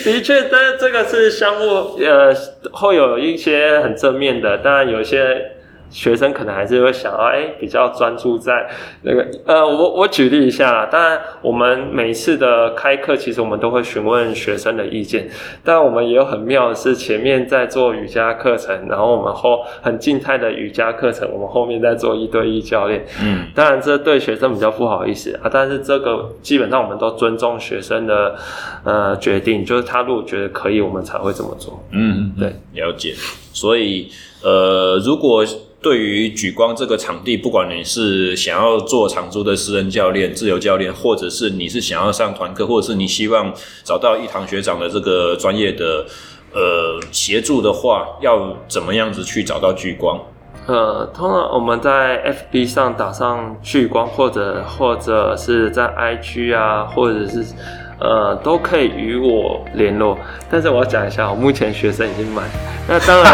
[0.03, 2.35] 的确，但这个是相互，呃，
[2.73, 5.53] 会有一些很正面的，当然有一些。
[5.93, 8.67] 学生可能还是会想要，哎，比较专注在
[9.03, 15.29] 那个，呃，我我举例一下，当然我们每次的开课，其实我们都会询问学生的意见，
[15.63, 28.35] 但我们也有很妙的是，前面在做瑜伽课程，然后我们后很静态的瑜伽课程，我们后面在做一对一教练，嗯，当然这对学生比较不好意思啊，但是这个基本上我们都尊重学生的
[28.85, 33.13] 呃决定，就是他如果觉得可以，我们才会这么做，嗯，对，了解，
[33.53, 34.09] 所以
[34.43, 35.45] 呃，如果。
[35.83, 43.53] 对于莒光这个场地，不管你是想要做长租的私人教练、自由教练，或者是你是想要上团课，或者是你希望
[43.83, 46.07] 找到一堂学长的这个专业的
[46.55, 50.21] 呃协助的话，要怎么样子去找到莒光？
[50.69, 57.45] 呃，通常我们在 FB 上打上聚光，或者或者是在 IG 啊，或者是。
[58.03, 60.19] 呃，都可以与我联络，
[60.51, 62.45] 但是我要讲一下，我目前学生已经满。
[62.89, 63.33] 那当然，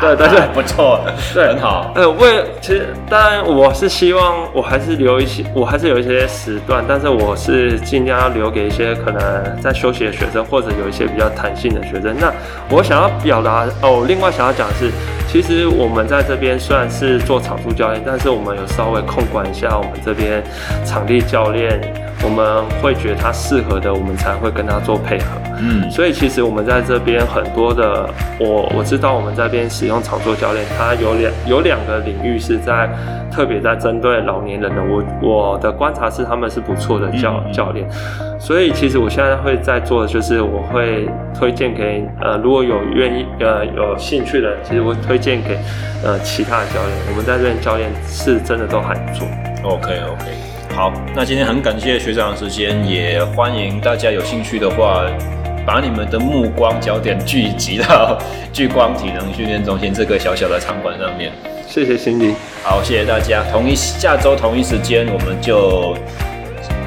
[0.00, 0.98] 对，但是 不错，
[1.32, 1.92] 对，很好。
[1.94, 12.16] 呃，为其实当然我是希望我还是留一些，我还是有一些时段，但是我是尽量要留给一些可能在休息的学生，或者有一些比较弹性的学生。
[12.18, 12.32] 那
[12.70, 14.90] 我想要表达哦，另外想要讲的是，
[15.28, 20.42] 其实我们在这边虽然是做场租教练，但是我们有稍微控管一下我们这边
[20.84, 21.80] 场地教练。
[22.22, 25.26] 我们会觉得他适合的，我们才会跟他做配合。
[25.60, 28.08] 嗯，所以其实我们在这边很多的，
[28.38, 32.88] 我我知道我们这边使用场租教练，他有两有两个领域是在
[33.30, 34.82] 特别在针对老年人的。
[34.82, 37.88] 我我的观察是他们是不错的教教练，
[38.38, 45.58] 所以其实我现在会在做的就是我会推荐给呃如果有愿意呃有兴趣的，其实我推荐给
[46.04, 46.92] 呃其他的教练。
[47.10, 49.26] 我们在这边教练是真的都还不错。
[49.64, 50.47] OK OK。
[50.78, 55.04] 好，那今天很感谢学长的时间，也欢迎大家有兴趣的话，
[55.66, 58.16] 把你们的目光焦点聚集到
[58.52, 61.32] 聚光体能训练中心这个小小的场馆上面。
[61.66, 63.42] 谢谢心怡，好，谢谢大家。
[63.50, 65.96] 同一下周同一时间，我们就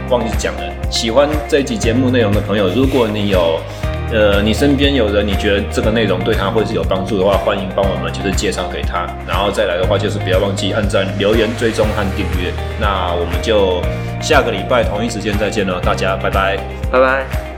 [0.09, 0.61] 忘记讲了。
[0.89, 3.59] 喜欢这一集节目内容的朋友，如果你有。
[4.13, 9.07] 呃，你身边有人，你觉得这个内容对他会是有帮助的话，欢迎帮我们就是介绍给他。
[9.25, 12.51] 然后再来的话，就是不要忘记按赞、留言、追踪和订阅。
[12.79, 13.81] 那我们就
[14.21, 16.57] 下个礼拜同一时间再见了，大家拜拜，
[16.91, 17.50] 拜拜。